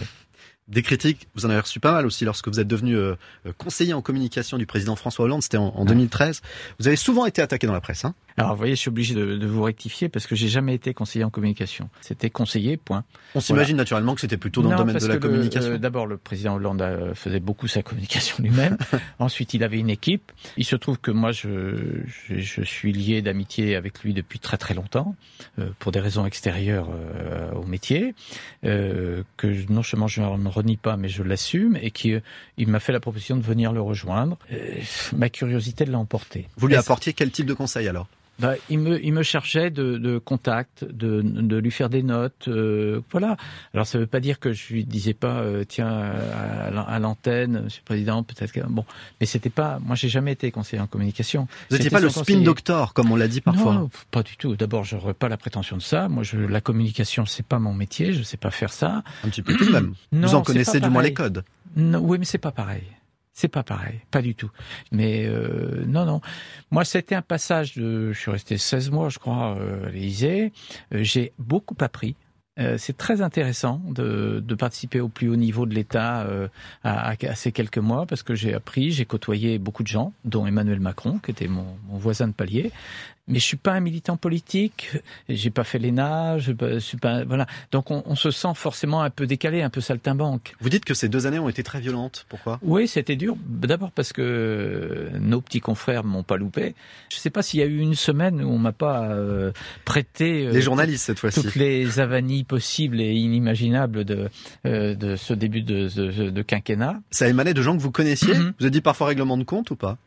Des 0.67 0.82
critiques, 0.82 1.29
vous 1.34 1.46
en 1.46 1.50
avez 1.50 1.62
reçu 1.62 1.79
pas 1.79 1.94
mal 1.94 2.06
aussi 2.06 2.25
lorsque 2.25 2.50
vous 2.50 2.60
êtes 2.60 2.67
devenu 2.67 2.94
euh, 2.98 3.15
euh, 3.46 3.53
conseiller 3.58 3.94
en 3.94 4.01
communication 4.01 4.58
du 4.58 4.65
président 4.65 4.98
François 4.98 5.24
Hollande, 5.24 5.41
c'était 5.41 5.56
en, 5.56 5.67
en 5.67 5.86
2013. 5.86 6.41
Vous 6.79 6.88
avez 6.88 6.98
souvent 6.98 7.25
été 7.25 7.41
attaqué 7.41 7.67
dans 7.67 7.74
la 7.74 7.79
presse. 7.79 8.03
Hein 8.03 8.15
Alors, 8.38 8.51
vous 8.51 8.58
voyez, 8.58 8.75
je 8.75 8.79
suis 8.82 8.89
obligé 8.89 9.15
de, 9.15 9.36
de 9.36 9.48
vous 9.48 9.63
rectifier 9.63 10.10
parce 10.10 10.27
que 10.27 10.36
j'ai 10.36 10.48
jamais 10.48 10.75
été 10.75 10.94
conseiller 10.94 11.25
en 11.25 11.29
communication. 11.32 11.89
C'était 12.01 12.29
conseiller, 12.29 12.77
point. 12.77 13.03
On 13.34 13.39
s'imagine 13.39 13.75
naturellement 13.77 14.13
que 14.13 14.22
c'était 14.22 14.38
plutôt 14.38 14.62
dans 14.62 14.70
le 14.70 14.75
Non, 14.75 14.82
domaine 14.82 14.94
parce 14.94 15.03
de 15.06 15.10
la 15.10 15.15
le- 15.15 15.20
communication. 15.20 15.72
euh, 15.72 15.77
D'abord, 15.79 16.06
le 16.06 16.17
président 16.17 16.53
Hollande 16.56 16.82
euh, 16.84 17.15
faisait 17.15 17.39
beaucoup 17.39 17.67
sa 17.67 17.82
communication 17.82 18.36
lui-même. 18.44 18.77
Ensuite, 19.20 19.56
il 19.56 19.63
avait 19.63 19.79
une 19.79 19.89
équipe. 19.89 20.32
Il 20.56 20.65
se 20.65 20.75
trouve 20.75 21.00
que 21.00 21.10
moi, 21.10 21.32
je, 21.32 22.03
je, 22.06 22.38
je 22.38 22.62
suis 22.63 22.94
lié 22.94 23.24
d'amitié 23.24 23.75
avec 23.75 24.03
lui 24.03 24.13
depuis 24.13 24.38
très 24.39 24.58
très 24.58 24.75
longtemps, 24.75 25.15
euh, 25.58 25.70
pour 25.79 25.91
des 25.91 26.00
raisons 26.00 26.25
extérieures 26.27 26.89
euh, 26.91 27.51
au 27.53 27.63
métier, 27.65 28.13
que 28.62 29.72
non 29.72 29.84
seulement 29.84 30.08
je 30.08 30.22
ne 30.22 30.48
renie 30.50 30.77
pas, 30.77 30.98
mais 30.98 31.10
je 31.10 31.24
l'assume, 31.24 31.77
et 31.82 31.91
qui 31.91 32.13
il 32.58 32.67
m'a 32.67 32.79
fait 32.79 32.91
la 32.94 33.00
proposition 33.00 33.36
de 33.38 33.41
venir 33.41 33.72
le 33.74 33.82
rejoindre. 33.82 34.38
Ma 35.15 35.29
curiosité 35.29 35.86
l'a 35.86 35.98
emporté. 35.98 36.48
Vous 36.58 36.67
lui 36.67 36.75
apportiez 36.75 37.13
quel 37.13 37.32
type 37.32 37.46
de 37.48 37.53
conseil 37.53 37.88
alors? 37.88 38.08
Bah, 38.39 38.53
il 38.70 38.79
me 38.79 39.03
il 39.03 39.13
me 39.13 39.24
chargeait 39.24 39.70
de, 39.72 39.98
de 39.98 40.17
contact, 40.17 40.84
de, 40.86 41.22
de 41.24 41.58
lui 41.58 41.72
faire 41.72 41.89
des 41.89 42.03
notes, 42.03 42.48
euh, 42.48 43.01
voilà. 43.12 43.36
Alors 43.74 43.88
ça 43.88 43.98
veut 43.98 44.06
pas 44.08 44.20
dire 44.20 44.39
que 44.39 44.53
je 44.53 44.74
lui 44.74 44.86
disais 44.86 45.13
pas 45.13 45.39
euh, 45.41 45.63
tiens 45.67 45.88
à, 45.88 46.70
l'an- 46.72 46.86
à 46.86 47.00
l'antenne, 47.00 47.62
Monsieur 47.63 47.82
le 47.84 47.86
Président, 47.86 48.24
peut-être 48.24 48.51
que 48.51 48.60
bon, 48.67 48.86
mais 49.20 49.25
c'était 49.25 49.50
pas. 49.50 49.79
Moi, 49.84 49.96
j'ai 49.96 50.10
jamais 50.10 50.34
été 50.34 50.51
conseiller 50.51 50.82
en 50.82 50.88
communication. 50.88 51.48
Vous 51.70 51.77
n'étiez 51.77 51.89
pas 51.89 52.00
le 52.00 52.10
spin 52.10 52.41
doctor 52.41 52.94
comme 52.94 53.12
on 53.12 53.15
l'a 53.15 53.27
dit 53.27 53.41
parfois. 53.41 53.74
Non, 53.74 53.89
pas 54.12 54.24
du 54.24 54.38
tout. 54.38 54.56
D'abord, 54.56 54.84
je 54.84 54.96
n'aurais 54.96 55.13
pas 55.13 55.29
la 55.29 55.38
prétention 55.38 55.77
de 55.77 55.82
ça. 55.82 56.08
Moi, 56.08 56.24
je, 56.24 56.38
la 56.38 56.62
communication, 56.62 57.25
c'est 57.25 57.46
pas 57.46 57.60
mon 57.60 57.74
métier. 57.74 58.13
Je 58.13 58.22
sais 58.24 58.38
pas 58.38 58.51
faire 58.51 58.72
ça. 58.74 59.03
Un 59.24 59.29
petit 59.29 59.41
peu 59.41 59.56
tout 59.56 59.65
de 59.65 59.72
même. 59.72 59.94
Non, 60.12 60.27
vous 60.27 60.36
en 60.36 60.41
connaissez 60.44 60.79
du 60.79 60.89
moins 60.89 61.01
les 61.01 61.13
codes. 61.13 61.44
Non, 61.75 62.00
oui, 62.03 62.17
mais 62.20 62.25
c'est 62.25 62.38
pas 62.38 62.51
pareil. 62.51 62.84
C'est 63.39 63.50
pas 63.50 63.62
pareil, 63.62 64.00
pas 64.10 64.24
du 64.24 64.34
tout. 64.34 64.50
Mais 64.91 65.27
euh, 65.27 65.84
non, 65.86 66.06
non. 66.06 66.22
Moi, 66.72 66.84
c'était 66.86 67.13
un 67.13 67.22
passage 67.22 67.75
de. 67.75 68.12
Je 68.12 68.20
suis 68.20 68.32
resté 68.32 68.58
16 68.58 68.89
mois, 68.89 69.10
je 69.10 69.20
crois, 69.20 69.56
euh, 69.60 69.86
à 69.86 69.89
l'Élysée. 69.91 70.51
Euh, 70.91 71.03
J'ai 71.03 71.34
beaucoup 71.38 71.75
appris. 71.82 72.15
Euh, 72.58 72.79
c'est 72.79 72.98
très 72.98 73.22
intéressant 73.22 73.79
de, 73.86 74.39
de 74.44 74.56
participer 74.56 75.01
au 75.01 75.08
plus 75.08 75.29
haut 75.29 75.36
niveau 75.36 75.67
de 75.67 75.75
l'État 75.75 76.27
à, 76.84 77.12
à- 77.12 77.15
à 77.29 77.36
ces 77.36 77.51
quelques 77.51 77.77
mois 77.77 78.08
parce 78.08 78.24
que 78.24 78.34
j'ai 78.34 78.56
appris, 78.56 78.89
j'ai 78.89 79.06
côtoyé 79.06 79.60
beaucoup 79.60 79.84
de 79.84 79.88
gens, 79.88 80.13
dont 80.25 80.48
Emmanuel 80.48 80.79
Macron, 80.79 81.20
qui 81.20 81.29
était 81.29 81.48
mon, 81.48 81.77
mon 81.88 82.00
voisin 82.00 82.27
de 82.27 82.34
palier. 82.34 82.72
Mais 83.28 83.40
je 83.40 83.44
suis 83.44 83.58
pas 83.58 83.74
un 83.74 83.82
militant 83.82 84.16
politique, 84.16 84.92
j'ai 85.28 85.50
pas 85.50 85.66
fait 85.66 85.80
l'ENA, 85.80 86.38
je 86.38 86.54
je 86.60 86.80
suis 86.80 86.98
pas 86.98 87.26
voilà. 87.26 87.46
Donc 87.74 87.92
on, 87.92 88.02
on 88.06 88.16
se 88.16 88.32
sent 88.32 88.54
forcément 88.56 89.02
un 89.02 89.10
peu 89.10 89.28
décalé, 89.28 89.62
un 89.64 89.70
peu 89.70 89.82
saltimbanque. 89.82 90.56
Vous 90.62 90.70
dites 90.70 90.86
que 90.86 90.94
ces 90.94 91.10
deux 91.10 91.28
années 91.28 91.40
ont 91.40 91.50
été 91.50 91.62
très 91.62 91.82
violentes. 91.82 92.26
Pourquoi? 92.30 92.60
Oui, 92.62 92.88
c'était 92.88 93.18
dur. 93.18 93.36
D'abord 93.46 93.92
parce 93.92 94.14
que 94.14 95.10
nos 95.20 95.42
petits 95.42 95.60
confrères 95.60 96.06
m'ont 96.06 96.24
pas 96.24 96.38
loupé. 96.38 96.74
Je 97.10 97.18
sais 97.18 97.30
pas 97.30 97.42
s'il 97.42 97.60
y 97.60 97.64
a 97.64 97.66
eu 97.66 97.80
une 97.80 97.96
semaine 97.96 98.42
où 98.42 98.50
on 98.50 98.58
m'a 98.58 98.72
pas 98.72 99.10
euh, 99.10 99.52
prêté 99.84 100.48
euh, 100.48 100.52
Les 100.52 100.62
journalistes 100.62 101.06
cette 101.06 101.20
fois-ci. 101.20 101.42
toutes 101.42 101.56
les 101.56 102.00
avanies 102.00 102.46
possibles 102.46 103.02
et 103.02 103.14
inimaginables 103.14 104.06
de 104.06 104.30
euh, 104.66 104.96
de 104.96 105.16
ce 105.18 105.34
début 105.34 105.62
de, 105.64 105.90
de, 105.94 106.30
de 106.30 106.42
quinquennat. 106.42 107.02
Ça 107.12 107.28
émanait 107.28 107.54
de 107.54 107.62
gens 107.62 107.76
que 107.76 107.82
vous 107.82 107.92
connaissiez? 107.92 108.34
Mhm. 108.36 108.54
Vous 108.58 108.66
avez 108.66 108.72
dit 108.72 108.82
parfois 108.82 109.08
règlement 109.08 109.38
de 109.38 109.44
compte 109.44 109.70
ou 109.72 109.76
pas? 109.76 109.98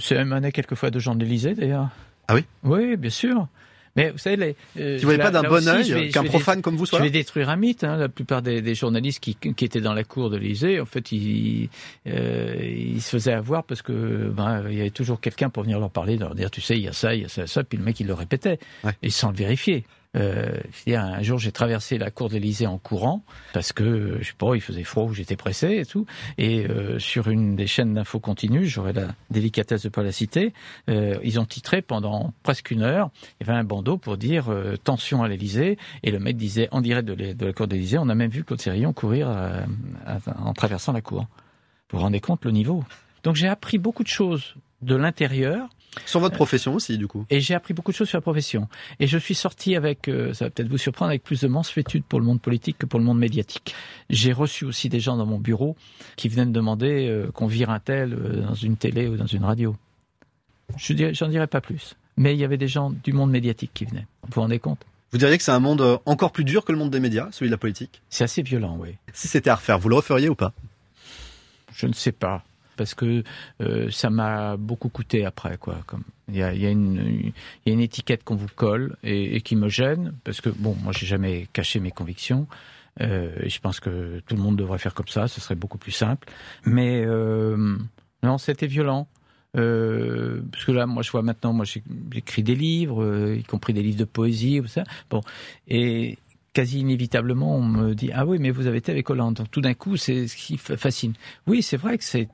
C'est 0.00 0.16
émané 0.16 0.52
quelquefois 0.52 0.90
de 0.90 0.98
gens 0.98 1.14
de 1.14 1.22
l'Élysée 1.24 1.54
d'ailleurs. 1.54 1.90
Ah 2.28 2.34
oui 2.34 2.44
Oui, 2.64 2.96
bien 2.96 3.10
sûr. 3.10 3.46
Mais 3.94 4.10
vous 4.10 4.18
savez, 4.18 4.36
les, 4.36 4.56
euh, 4.78 4.96
ne 4.98 5.02
voyaient 5.02 5.16
là- 5.16 5.24
pas 5.24 5.30
d'un 5.30 5.48
bon 5.48 5.66
œil 5.68 6.10
qu'un 6.10 6.24
profane 6.24 6.60
comme 6.60 6.76
vous 6.76 6.84
soit 6.84 6.98
Je 6.98 7.04
vais 7.04 7.10
détruire 7.10 7.48
un 7.48 7.56
mythe. 7.56 7.82
Hein. 7.82 7.96
La 7.96 8.10
plupart 8.10 8.42
des, 8.42 8.60
des 8.60 8.74
journalistes 8.74 9.20
qui, 9.20 9.34
qui 9.36 9.64
étaient 9.64 9.80
dans 9.80 9.94
la 9.94 10.04
cour 10.04 10.28
de 10.28 10.36
l'Élysée, 10.36 10.80
en 10.80 10.84
fait, 10.84 11.12
ils, 11.12 11.70
euh, 12.06 12.56
ils 12.60 13.00
se 13.00 13.08
faisaient 13.08 13.32
avoir 13.32 13.64
parce 13.64 13.80
que 13.80 14.28
ben, 14.28 14.64
il 14.68 14.76
y 14.76 14.80
avait 14.82 14.90
toujours 14.90 15.18
quelqu'un 15.18 15.48
pour 15.48 15.62
venir 15.62 15.80
leur 15.80 15.90
parler, 15.90 16.18
leur 16.18 16.34
dire, 16.34 16.50
tu 16.50 16.60
sais, 16.60 16.76
il 16.76 16.84
y 16.84 16.88
a 16.88 16.92
ça, 16.92 17.14
il 17.14 17.22
y 17.22 17.24
a 17.24 17.28
ça, 17.28 17.46
ça, 17.46 17.64
puis 17.64 17.78
le 17.78 17.84
mec 17.84 17.98
il 17.98 18.06
le 18.06 18.12
répétait, 18.14 18.58
Ouais. 18.84 18.92
et 19.02 19.08
sans 19.08 19.30
le 19.30 19.36
vérifier. 19.36 19.84
Euh, 20.16 20.60
un 20.88 21.22
jour, 21.22 21.38
j'ai 21.38 21.52
traversé 21.52 21.98
la 21.98 22.10
cour 22.10 22.28
de 22.28 22.66
en 22.66 22.78
courant 22.78 23.22
parce 23.52 23.72
que 23.72 24.18
je 24.20 24.28
sais 24.28 24.34
pas, 24.38 24.54
il 24.54 24.60
faisait 24.60 24.84
froid 24.84 25.04
ou 25.04 25.12
j'étais 25.12 25.36
pressé 25.36 25.78
et 25.78 25.86
tout. 25.86 26.06
Et 26.38 26.66
euh, 26.66 26.98
sur 26.98 27.28
une 27.28 27.56
des 27.56 27.66
chaînes 27.66 27.94
d'infos 27.94 28.20
continues, 28.20 28.66
j'aurais 28.66 28.92
la 28.92 29.08
délicatesse 29.30 29.82
de 29.82 29.88
pas 29.88 30.02
la 30.02 30.12
citer, 30.12 30.52
euh, 30.88 31.18
ils 31.22 31.40
ont 31.40 31.44
titré 31.44 31.82
pendant 31.82 32.32
presque 32.42 32.70
une 32.70 32.82
heure. 32.82 33.10
Il 33.40 33.46
y 33.46 33.50
avait 33.50 33.58
un 33.58 33.64
bandeau 33.64 33.98
pour 33.98 34.16
dire 34.16 34.50
euh, 34.50 34.76
tension 34.76 35.22
à 35.22 35.28
l'Élysée 35.28 35.76
et 36.02 36.10
le 36.10 36.18
mec 36.18 36.36
disait 36.36 36.68
en 36.70 36.80
direct 36.80 37.06
de, 37.08 37.44
la- 37.44 37.52
cour 37.52 37.66
de 37.66 37.76
on 37.98 38.08
a 38.08 38.14
même 38.14 38.30
vu 38.30 38.44
Claude 38.44 38.60
Sérillon 38.60 38.92
courir 38.92 39.28
euh, 39.28 39.60
en 40.38 40.52
traversant 40.54 40.92
la 40.92 41.00
cour. 41.00 41.26
Vous 41.90 41.98
vous 41.98 42.02
rendez 42.02 42.20
compte 42.20 42.44
le 42.44 42.50
niveau? 42.50 42.84
Donc 43.22 43.36
j'ai 43.36 43.48
appris 43.48 43.78
beaucoup 43.78 44.02
de 44.02 44.08
choses 44.08 44.54
de 44.82 44.94
l'intérieur 44.94 45.68
Sur 46.04 46.20
votre 46.20 46.34
profession 46.34 46.74
aussi, 46.74 46.98
du 46.98 47.06
coup. 47.06 47.24
et 47.30 47.40
j'ai 47.40 47.54
appris 47.54 47.72
beaucoup 47.72 47.90
de 47.90 47.96
choses 47.96 48.08
sur 48.08 48.18
la 48.18 48.22
profession. 48.22 48.68
Et 49.00 49.06
je 49.06 49.16
suis 49.18 49.34
sorti 49.34 49.76
avec, 49.76 50.08
euh, 50.08 50.34
ça 50.34 50.46
va 50.46 50.50
peut-être 50.50 50.68
vous 50.68 50.78
surprendre, 50.78 51.10
avec 51.10 51.22
plus 51.22 51.40
de 51.40 51.48
mansuétude 51.48 52.04
pour 52.04 52.20
le 52.20 52.26
monde 52.26 52.40
politique 52.40 52.78
que 52.78 52.86
pour 52.86 53.00
le 53.00 53.06
monde 53.06 53.18
médiatique. 53.18 53.74
J'ai 54.10 54.32
reçu 54.32 54.64
aussi 54.64 54.88
des 54.88 55.00
gens 55.00 55.16
dans 55.16 55.26
mon 55.26 55.38
bureau 55.38 55.76
qui 56.16 56.28
venaient 56.28 56.44
me 56.44 56.52
demander 56.52 57.08
euh, 57.08 57.30
qu'on 57.32 57.46
vire 57.46 57.70
un 57.70 57.80
tel 57.80 58.12
euh, 58.12 58.42
dans 58.42 58.54
une 58.54 58.76
télé 58.76 59.08
ou 59.08 59.16
dans 59.16 59.26
une 59.26 59.44
radio. 59.44 59.74
Je 60.76 61.12
j'en 61.12 61.28
dirais 61.28 61.46
pas 61.46 61.60
plus. 61.60 61.96
Mais 62.16 62.34
il 62.34 62.40
y 62.40 62.44
avait 62.44 62.56
des 62.56 62.68
gens 62.68 62.90
du 62.90 63.12
monde 63.12 63.30
médiatique 63.30 63.70
qui 63.74 63.84
venaient. 63.84 64.06
Vous 64.22 64.32
vous 64.34 64.40
rendez 64.40 64.58
compte? 64.58 64.80
Vous 65.12 65.18
diriez 65.18 65.38
que 65.38 65.44
c'est 65.44 65.52
un 65.52 65.60
monde 65.60 66.00
encore 66.04 66.32
plus 66.32 66.44
dur 66.44 66.64
que 66.64 66.72
le 66.72 66.78
monde 66.78 66.90
des 66.90 67.00
médias, 67.00 67.28
celui 67.30 67.48
de 67.48 67.54
la 67.54 67.58
politique? 67.58 68.02
C'est 68.10 68.24
assez 68.24 68.42
violent, 68.42 68.76
oui. 68.80 68.96
Si 69.12 69.28
c'était 69.28 69.50
à 69.50 69.54
refaire, 69.54 69.78
vous 69.78 69.88
le 69.88 69.94
referiez 69.96 70.28
ou 70.28 70.34
pas? 70.34 70.52
Je 71.72 71.86
ne 71.86 71.92
sais 71.92 72.12
pas. 72.12 72.42
Parce 72.76 72.94
que 72.94 73.22
euh, 73.60 73.90
ça 73.90 74.10
m'a 74.10 74.56
beaucoup 74.56 74.88
coûté 74.88 75.24
après, 75.24 75.56
quoi. 75.58 75.78
Comme 75.86 76.02
il 76.28 76.36
y 76.36 76.42
a, 76.42 76.52
y 76.54 76.66
a 76.66 76.70
une, 76.70 77.32
y 77.64 77.70
a 77.70 77.72
une 77.72 77.80
étiquette 77.80 78.24
qu'on 78.24 78.36
vous 78.36 78.48
colle 78.54 78.96
et, 79.02 79.40
qui 79.40 79.56
me 79.56 79.68
gêne, 79.68 80.12
parce 80.24 80.40
que 80.40 80.50
bon, 80.50 80.76
moi 80.82 80.92
j'ai 80.92 81.06
jamais 81.06 81.48
caché 81.52 81.80
mes 81.80 81.90
convictions. 81.90 82.46
Euh, 83.00 83.34
et 83.42 83.48
je 83.48 83.60
pense 83.60 83.78
que 83.80 84.20
tout 84.26 84.36
le 84.36 84.42
monde 84.42 84.56
devrait 84.56 84.78
faire 84.78 84.94
comme 84.94 85.08
ça, 85.08 85.28
ce 85.28 85.40
serait 85.40 85.54
beaucoup 85.54 85.78
plus 85.78 85.92
simple. 85.92 86.28
Mais 86.64 87.04
euh, 87.04 87.76
non, 88.22 88.38
c'était 88.38 88.66
violent. 88.66 89.08
Parce 89.52 90.64
que 90.66 90.72
là, 90.72 90.84
moi, 90.84 91.02
je 91.02 91.10
vois 91.10 91.22
maintenant, 91.22 91.54
moi, 91.54 91.64
j'écris 91.64 92.42
des 92.42 92.54
livres, 92.54 93.32
y 93.34 93.42
compris 93.42 93.72
des 93.72 93.82
livres 93.82 93.96
de 93.96 94.04
poésie, 94.04 94.60
ou 94.60 94.66
ça. 94.66 94.84
Bon, 95.08 95.22
et 95.66 96.18
quasi 96.56 96.80
inévitablement, 96.80 97.56
on 97.56 97.62
me 97.62 97.94
dit 97.94 98.10
ah 98.14 98.24
oui, 98.24 98.38
mais 98.38 98.50
vous 98.50 98.66
avez 98.66 98.78
été 98.78 98.90
avec 98.90 99.10
Hollande. 99.10 99.34
Donc 99.34 99.50
tout 99.50 99.60
d'un 99.60 99.74
coup, 99.74 99.98
c'est 99.98 100.26
ce 100.26 100.34
qui 100.36 100.56
fa- 100.56 100.78
fascine. 100.78 101.12
Oui, 101.46 101.62
c'est 101.62 101.76
vrai 101.76 101.98
que 101.98 102.04
c'est 102.04 102.28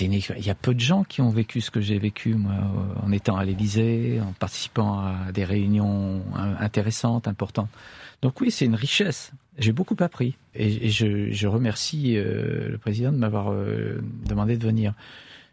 une 0.00 0.12
il 0.12 0.46
y 0.46 0.50
a 0.50 0.54
peu 0.54 0.74
de 0.74 0.80
gens 0.80 1.02
qui 1.02 1.20
ont 1.20 1.30
vécu 1.30 1.60
ce 1.60 1.70
que 1.70 1.80
j'ai 1.80 1.98
vécu 1.98 2.34
moi 2.34 2.52
euh, 2.52 3.06
en 3.06 3.12
étant 3.12 3.36
à 3.36 3.44
l'Élysée, 3.44 4.20
en 4.20 4.32
participant 4.32 5.00
à 5.00 5.32
des 5.32 5.44
réunions 5.44 6.22
intéressantes, 6.60 7.26
importantes. 7.26 7.70
Donc 8.22 8.40
oui, 8.40 8.50
c'est 8.50 8.64
une 8.64 8.74
richesse. 8.74 9.32
J'ai 9.58 9.72
beaucoup 9.72 9.96
appris 10.00 10.36
et, 10.54 10.88
je, 10.90 11.32
je 11.32 11.46
remercie 11.48 12.16
euh, 12.16 12.68
le 12.68 12.78
président 12.78 13.10
de 13.12 13.16
m'avoir 13.16 13.52
euh, 13.52 14.00
demandé 14.26 14.56
de 14.56 14.64
venir. 14.64 14.94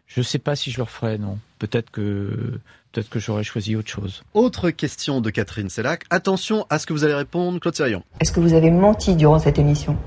Je 0.06 0.20
ne 0.20 0.24
sais 0.24 0.38
pas 0.38 0.54
si 0.54 0.70
je 0.70 0.76
le 0.76 0.84
referai, 0.84 1.18
non. 1.18 1.38
Peut-être 1.58 1.90
que 1.90 2.60
peut-être 2.92 3.08
que 3.08 3.18
j'aurais 3.18 3.42
choisi 3.42 3.74
autre 3.74 3.90
chose. 3.90 4.22
Autre 4.34 4.70
question 4.70 5.20
de 5.20 5.30
Catherine 5.30 5.68
Sellac. 5.68 6.04
Attention 6.10 6.66
à 6.70 6.78
ce 6.78 6.86
que 6.86 6.92
vous 6.92 7.02
allez 7.02 7.14
répondre, 7.14 7.58
Claude 7.58 7.74
Sérion. 7.74 8.04
Est-ce 8.20 8.32
que 8.32 8.40
vous 8.40 8.54
avez 8.54 8.70
menti 8.70 9.16
durant 9.16 9.40
cette 9.40 9.58
émission? 9.58 9.98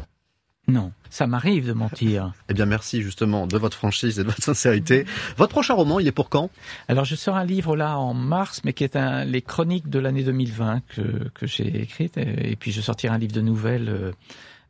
Non, 0.70 0.92
ça 1.10 1.28
m'arrive 1.28 1.68
de 1.68 1.74
mentir. 1.74 2.34
Eh 2.50 2.54
bien, 2.54 2.66
merci 2.66 3.02
justement 3.02 3.46
de 3.48 3.58
votre 3.58 3.78
franchise 3.78 4.20
et 4.20 4.24
de 4.24 4.28
votre 4.28 4.44
sincérité. 4.44 5.06
Votre 5.38 5.52
prochain 5.52 5.74
roman, 5.76 6.00
il 6.00 6.08
est 6.08 6.12
pour 6.12 6.30
quand? 6.30 6.50
Alors 6.88 7.06
je 7.06 7.16
sors 7.16 7.36
un 7.36 7.46
livre 7.46 7.76
là 7.76 7.98
en 7.98 8.14
mars, 8.14 8.62
mais 8.64 8.74
qui 8.74 8.84
est 8.84 8.96
un, 8.96 9.24
les 9.24 9.42
chroniques 9.42 9.90
de 9.90 10.00
l'année 10.00 10.24
2020 10.24 10.82
que, 10.90 11.30
que 11.34 11.46
j'ai 11.46 11.82
écrites, 11.82 12.18
et, 12.18 12.52
et 12.52 12.56
puis 12.56 12.72
je 12.72 12.82
sortirai 12.82 13.14
un 13.14 13.18
livre 13.18 13.34
de 13.34 13.42
nouvelles 13.42 13.90
euh, 13.90 14.12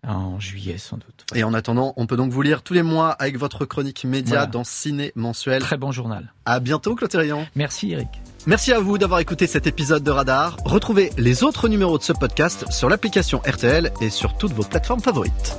en 0.08 0.40
juillet 0.40 0.78
sans 0.78 0.98
doute. 0.98 1.26
Et 1.36 1.44
en 1.44 1.54
attendant, 1.54 1.94
on 1.98 2.06
peut 2.08 2.16
donc 2.18 2.32
vous 2.32 2.42
lire 2.42 2.62
tous 2.64 2.74
les 2.74 2.84
mois 2.84 3.12
avec 3.12 3.38
votre 3.38 3.66
chronique 3.66 4.06
média 4.06 4.30
Voilà. 4.38 4.46
dans 4.48 4.64
Ciné 4.64 5.12
Mensuel. 5.16 5.62
Très 5.62 5.78
bon 5.78 5.92
journal. 5.92 6.34
À 6.46 6.60
bientôt, 6.60 6.96
Claude. 6.96 7.10
Merci 7.56 7.92
Eric. 7.92 8.08
Merci 8.48 8.72
à 8.72 8.80
vous 8.80 8.98
d'avoir 8.98 9.20
écouté 9.20 9.46
cet 9.48 9.68
épisode 9.68 10.04
de 10.04 10.12
Radar. 10.12 10.56
Retrouvez 10.66 11.12
les 11.18 11.44
autres 11.44 11.68
numéros 11.68 11.98
de 11.98 12.04
ce 12.04 12.14
podcast 12.14 12.66
sur 12.72 12.88
l'application 12.90 13.40
RTL 13.46 13.92
et 14.02 14.10
sur 14.10 14.38
toutes 14.38 14.54
vos 14.54 14.64
plateformes 14.64 15.02
favorites. 15.02 15.58